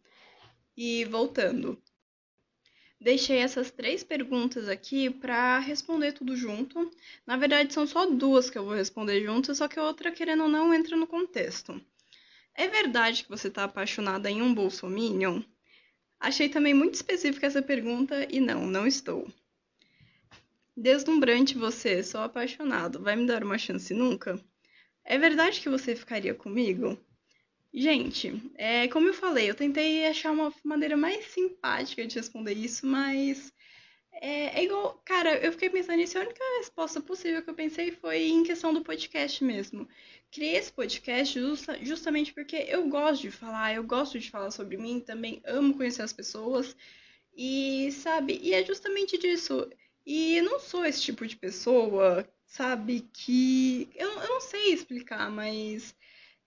E 0.76 1.04
voltando, 1.06 1.82
deixei 3.02 3.38
essas 3.38 3.72
três 3.72 4.04
perguntas 4.04 4.70
aqui 4.70 5.10
para 5.10 5.58
responder 5.60 6.12
tudo 6.12 6.36
junto. 6.38 6.92
Na 7.26 7.36
verdade, 7.36 7.74
são 7.74 7.88
só 7.88 8.06
duas 8.06 8.50
que 8.50 8.58
eu 8.58 8.66
vou 8.66 8.76
responder 8.76 9.24
juntas, 9.24 9.58
só 9.58 9.68
que 9.68 9.80
a 9.80 9.84
outra, 9.84 10.12
querendo 10.12 10.44
ou 10.44 10.50
não, 10.50 10.74
entra 10.74 10.96
no 10.96 11.08
contexto. 11.08 11.82
É 12.54 12.68
verdade 12.68 13.24
que 13.24 13.30
você 13.30 13.48
está 13.48 13.64
apaixonada 13.64 14.30
em 14.30 14.42
um 14.42 14.54
bolsominion? 14.54 15.42
Achei 16.20 16.50
também 16.50 16.74
muito 16.74 16.96
específica 16.96 17.48
essa 17.48 17.62
pergunta 17.62 18.28
e 18.30 18.40
não, 18.40 18.68
não 18.68 18.86
estou. 18.86 19.28
Deslumbrante 20.80 21.58
você, 21.58 22.04
sou 22.04 22.22
apaixonado. 22.22 23.02
Vai 23.02 23.16
me 23.16 23.26
dar 23.26 23.44
uma 23.44 23.58
chance 23.58 23.92
nunca? 23.96 24.40
É 25.04 25.18
verdade 25.18 25.60
que 25.60 25.70
você 25.70 25.96
ficaria 25.96 26.36
comigo? 26.36 26.96
Gente, 27.74 28.40
é, 28.56 28.88
como 28.88 29.08
eu 29.08 29.14
falei, 29.16 29.50
eu 29.50 29.56
tentei 29.56 30.06
achar 30.06 30.32
uma 30.32 30.54
maneira 30.64 30.96
mais 30.96 31.26
simpática 31.26 32.06
de 32.06 32.16
responder 32.16 32.54
isso, 32.54 32.86
mas 32.86 33.52
é, 34.22 34.60
é, 34.60 34.64
igual. 34.64 35.02
Cara, 35.04 35.38
eu 35.44 35.52
fiquei 35.52 35.68
pensando 35.72 35.98
nisso, 35.98 36.16
a 36.16 36.22
única 36.22 36.44
resposta 36.60 37.02
possível 37.02 37.42
que 37.42 37.50
eu 37.50 37.56
pensei 37.56 37.92
foi 37.92 38.28
em 38.28 38.44
questão 38.44 38.72
do 38.72 38.84
podcast 38.84 39.44
mesmo. 39.44 39.90
Criei 40.32 40.58
esse 40.58 40.72
podcast 40.72 41.40
justa, 41.40 41.84
justamente 41.84 42.32
porque 42.32 42.56
eu 42.56 42.88
gosto 42.88 43.24
de 43.24 43.32
falar, 43.32 43.74
eu 43.74 43.84
gosto 43.84 44.20
de 44.20 44.30
falar 44.30 44.52
sobre 44.52 44.78
mim, 44.78 45.00
também 45.00 45.42
amo 45.44 45.76
conhecer 45.76 46.04
as 46.04 46.14
pessoas. 46.14 46.76
E, 47.36 47.92
sabe, 47.94 48.40
e 48.44 48.54
é 48.54 48.64
justamente 48.64 49.18
disso. 49.18 49.68
E 50.08 50.38
eu 50.38 50.44
não 50.46 50.58
sou 50.58 50.86
esse 50.86 51.02
tipo 51.02 51.28
de 51.28 51.36
pessoa, 51.36 52.26
sabe, 52.46 53.02
que. 53.12 53.90
Eu, 53.94 54.10
eu 54.10 54.30
não 54.30 54.40
sei 54.42 54.74
explicar, 54.74 55.30
mas 55.30 55.94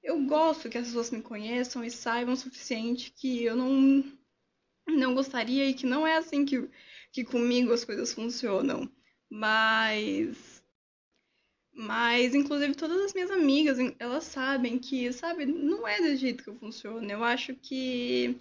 eu 0.03 0.25
gosto 0.25 0.71
que 0.71 0.79
as 0.79 0.87
pessoas 0.87 1.11
me 1.11 1.21
conheçam 1.21 1.85
e 1.85 1.91
saibam 1.91 2.33
o 2.33 2.37
suficiente 2.39 3.13
que 3.13 3.45
eu 3.45 3.55
não, 3.55 4.03
não 4.89 5.15
gostaria 5.15 5.67
e 5.67 5.75
que 5.75 5.85
não 5.85 6.07
é 6.07 6.17
assim 6.17 6.47
que, 6.47 6.71
que 7.13 7.23
comigo 7.23 7.71
as 7.71 7.85
coisas 7.85 8.15
funcionam. 8.15 8.91
Mas. 9.29 10.65
Mas, 11.73 12.35
inclusive, 12.35 12.75
todas 12.75 13.01
as 13.03 13.13
minhas 13.15 13.31
amigas, 13.31 13.79
elas 13.99 14.25
sabem 14.25 14.79
que, 14.79 15.13
sabe, 15.13 15.45
não 15.47 15.87
é 15.87 15.99
desse 15.99 16.17
jeito 16.17 16.45
que 16.45 16.51
eu 16.51 16.57
funciono. 16.57 17.11
Eu 17.11 17.23
acho 17.23 17.55
que, 17.57 18.41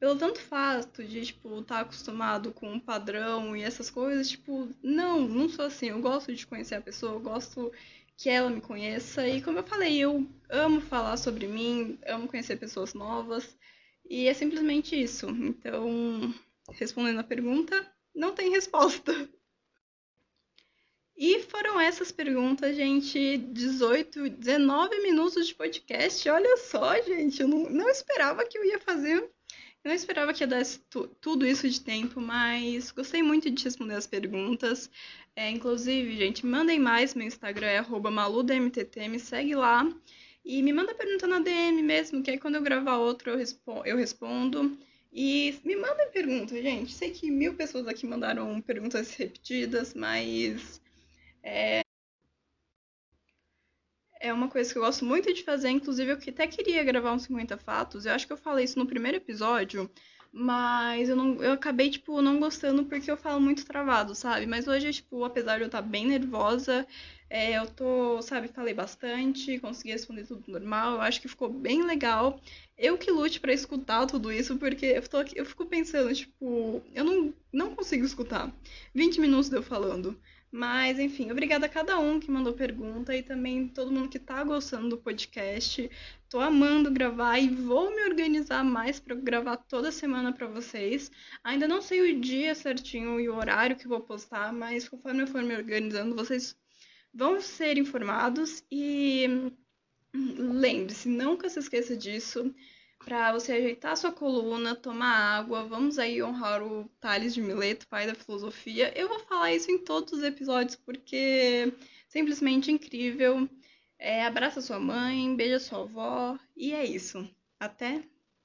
pelo 0.00 0.16
tanto 0.16 0.40
fato 0.40 1.04
de, 1.04 1.26
tipo, 1.26 1.60
estar 1.60 1.74
tá 1.76 1.80
acostumado 1.82 2.52
com 2.52 2.72
um 2.72 2.80
padrão 2.80 3.54
e 3.54 3.62
essas 3.62 3.90
coisas, 3.90 4.30
tipo, 4.30 4.66
não, 4.82 5.28
não 5.28 5.46
sou 5.46 5.66
assim. 5.66 5.90
Eu 5.90 6.00
gosto 6.00 6.34
de 6.34 6.46
conhecer 6.46 6.76
a 6.76 6.80
pessoa, 6.80 7.12
eu 7.12 7.20
gosto 7.20 7.70
que 8.16 8.30
ela 8.30 8.48
me 8.48 8.62
conheça. 8.62 9.28
E 9.28 9.42
como 9.42 9.58
eu 9.58 9.62
falei, 9.62 9.98
eu 9.98 10.26
amo 10.48 10.80
falar 10.80 11.18
sobre 11.18 11.46
mim, 11.46 11.98
amo 12.06 12.26
conhecer 12.28 12.56
pessoas 12.56 12.94
novas. 12.94 13.54
E 14.08 14.26
é 14.26 14.32
simplesmente 14.32 15.00
isso. 15.00 15.28
Então, 15.28 16.34
respondendo 16.72 17.20
a 17.20 17.24
pergunta, 17.24 17.86
não 18.14 18.34
tem 18.34 18.50
resposta. 18.50 19.28
E 21.14 21.42
foram 21.42 21.78
essas 21.78 22.10
perguntas, 22.10 22.74
gente. 22.74 23.36
18, 23.36 24.30
19 24.30 25.02
minutos 25.02 25.46
de 25.46 25.54
podcast. 25.54 26.26
Olha 26.30 26.56
só, 26.56 26.94
gente. 27.02 27.42
Eu 27.42 27.48
não, 27.48 27.68
não 27.68 27.90
esperava 27.90 28.46
que 28.46 28.56
eu 28.56 28.64
ia 28.64 28.78
fazer 28.78 29.30
eu 29.82 29.88
não 29.88 29.94
esperava 29.94 30.34
que 30.34 30.42
ia 30.42 30.46
dar 30.46 30.62
tudo 31.20 31.46
isso 31.46 31.68
de 31.68 31.80
tempo, 31.80 32.20
mas 32.20 32.90
gostei 32.90 33.22
muito 33.22 33.50
de 33.50 33.64
responder 33.64 33.94
as 33.94 34.06
perguntas. 34.06 34.90
É, 35.34 35.48
inclusive, 35.50 36.16
gente, 36.16 36.44
mandem 36.44 36.78
mais. 36.78 37.14
Meu 37.14 37.26
Instagram 37.26 37.66
é 37.66 37.82
maludmtt, 38.10 39.08
me 39.08 39.18
segue 39.18 39.54
lá. 39.54 39.90
E 40.44 40.62
me 40.62 40.72
manda 40.72 40.94
pergunta 40.94 41.26
na 41.26 41.38
DM 41.38 41.82
mesmo, 41.82 42.22
que 42.22 42.30
aí 42.30 42.38
quando 42.38 42.56
eu 42.56 42.62
gravar 42.62 42.98
outro 42.98 43.30
eu, 43.30 43.36
respo 43.38 43.82
eu 43.86 43.96
respondo. 43.96 44.78
E 45.12 45.58
me 45.64 45.76
mandem 45.76 46.10
perguntas, 46.10 46.62
gente. 46.62 46.92
Sei 46.92 47.10
que 47.10 47.30
mil 47.30 47.54
pessoas 47.54 47.88
aqui 47.88 48.06
mandaram 48.06 48.60
perguntas 48.60 49.14
repetidas, 49.14 49.94
mas. 49.94 50.80
É, 51.42 51.82
é 54.20 54.32
uma 54.32 54.48
coisa 54.48 54.70
que 54.70 54.78
eu 54.78 54.82
gosto 54.82 55.04
muito 55.04 55.32
de 55.32 55.42
fazer, 55.42 55.70
inclusive 55.70 56.12
eu 56.12 56.16
até 56.16 56.46
queria 56.46 56.84
gravar 56.84 57.12
uns 57.12 57.22
50 57.22 57.56
fatos. 57.56 58.04
Eu 58.04 58.12
acho 58.12 58.26
que 58.26 58.32
eu 58.32 58.36
falei 58.36 58.66
isso 58.66 58.78
no 58.78 58.86
primeiro 58.86 59.16
episódio, 59.16 59.90
mas 60.32 61.08
eu, 61.08 61.16
não, 61.16 61.42
eu 61.42 61.52
acabei, 61.52 61.90
tipo, 61.90 62.20
não 62.22 62.38
gostando 62.38 62.84
porque 62.84 63.10
eu 63.10 63.16
falo 63.16 63.40
muito 63.40 63.64
travado, 63.64 64.14
sabe? 64.14 64.46
Mas 64.46 64.68
hoje, 64.68 64.92
tipo, 64.92 65.24
apesar 65.24 65.56
de 65.56 65.62
eu 65.62 65.66
estar 65.66 65.82
bem 65.82 66.06
nervosa, 66.06 66.86
é, 67.30 67.58
eu 67.58 67.66
tô, 67.66 68.20
sabe, 68.22 68.48
falei 68.48 68.74
bastante, 68.74 69.58
consegui 69.58 69.92
responder 69.92 70.26
tudo 70.26 70.42
normal, 70.50 70.94
eu 70.94 71.00
acho 71.00 71.20
que 71.20 71.28
ficou 71.28 71.48
bem 71.48 71.82
legal. 71.82 72.40
Eu 72.76 72.98
que 72.98 73.10
lute 73.10 73.40
para 73.40 73.52
escutar 73.52 74.06
tudo 74.06 74.32
isso, 74.32 74.56
porque 74.58 74.86
eu, 74.86 75.08
tô 75.08 75.16
aqui, 75.18 75.38
eu 75.38 75.46
fico 75.46 75.64
pensando, 75.66 76.14
tipo, 76.14 76.82
eu 76.94 77.04
não, 77.04 77.34
não 77.52 77.74
consigo 77.74 78.04
escutar 78.04 78.52
20 78.94 79.20
minutos 79.20 79.48
de 79.48 79.56
eu 79.56 79.62
falando. 79.62 80.18
Mas, 80.52 80.98
enfim, 80.98 81.30
obrigada 81.30 81.66
a 81.66 81.68
cada 81.68 81.98
um 81.98 82.18
que 82.18 82.30
mandou 82.30 82.52
pergunta 82.52 83.16
e 83.16 83.22
também 83.22 83.68
todo 83.68 83.92
mundo 83.92 84.08
que 84.08 84.18
tá 84.18 84.42
gostando 84.42 84.88
do 84.88 84.98
podcast. 84.98 85.88
Tô 86.28 86.40
amando 86.40 86.90
gravar 86.90 87.38
e 87.38 87.48
vou 87.48 87.94
me 87.94 88.02
organizar 88.02 88.64
mais 88.64 88.98
para 88.98 89.14
gravar 89.14 89.56
toda 89.56 89.92
semana 89.92 90.32
para 90.32 90.48
vocês. 90.48 91.10
Ainda 91.44 91.68
não 91.68 91.80
sei 91.80 92.00
o 92.00 92.20
dia 92.20 92.52
certinho 92.54 93.20
e 93.20 93.28
o 93.28 93.36
horário 93.36 93.76
que 93.76 93.86
vou 93.86 94.00
postar, 94.00 94.52
mas 94.52 94.88
conforme 94.88 95.22
eu 95.22 95.28
for 95.28 95.42
me 95.42 95.54
organizando, 95.54 96.16
vocês 96.16 96.56
vão 97.14 97.40
ser 97.40 97.78
informados 97.78 98.64
e 98.70 99.52
lembre-se, 100.12 101.08
nunca 101.08 101.48
se 101.48 101.60
esqueça 101.60 101.96
disso 101.96 102.52
para 103.04 103.32
você 103.32 103.52
ajeitar 103.52 103.96
sua 103.96 104.12
coluna, 104.12 104.74
tomar 104.74 105.38
água. 105.38 105.64
Vamos 105.64 105.98
aí 105.98 106.22
honrar 106.22 106.62
o 106.62 106.88
Tales 107.00 107.34
de 107.34 107.40
Mileto, 107.40 107.88
pai 107.88 108.06
da 108.06 108.14
filosofia. 108.14 108.92
Eu 108.96 109.08
vou 109.08 109.18
falar 109.20 109.52
isso 109.52 109.70
em 109.70 109.78
todos 109.78 110.12
os 110.12 110.22
episódios 110.22 110.76
porque 110.76 111.72
simplesmente 112.08 112.70
incrível. 112.70 113.48
É, 113.98 114.24
abraça 114.24 114.60
sua 114.60 114.78
mãe, 114.78 115.34
beija 115.36 115.58
sua 115.58 115.80
avó 115.80 116.38
e 116.56 116.72
é 116.72 116.84
isso. 116.84 117.28
Até. 117.58 118.02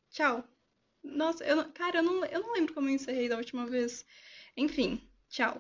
Tchau. 0.10 0.44
Nossa, 1.04 1.44
eu, 1.44 1.72
cara, 1.72 2.00
eu 2.00 2.04
não, 2.04 2.26
eu 2.26 2.42
não 2.42 2.54
lembro 2.54 2.74
como 2.74 2.90
eu 2.90 2.96
encerrei 2.96 3.30
da 3.30 3.38
última 3.38 3.66
vez. 3.66 4.06
Enfim, 4.58 5.02
tchau. 5.30 5.60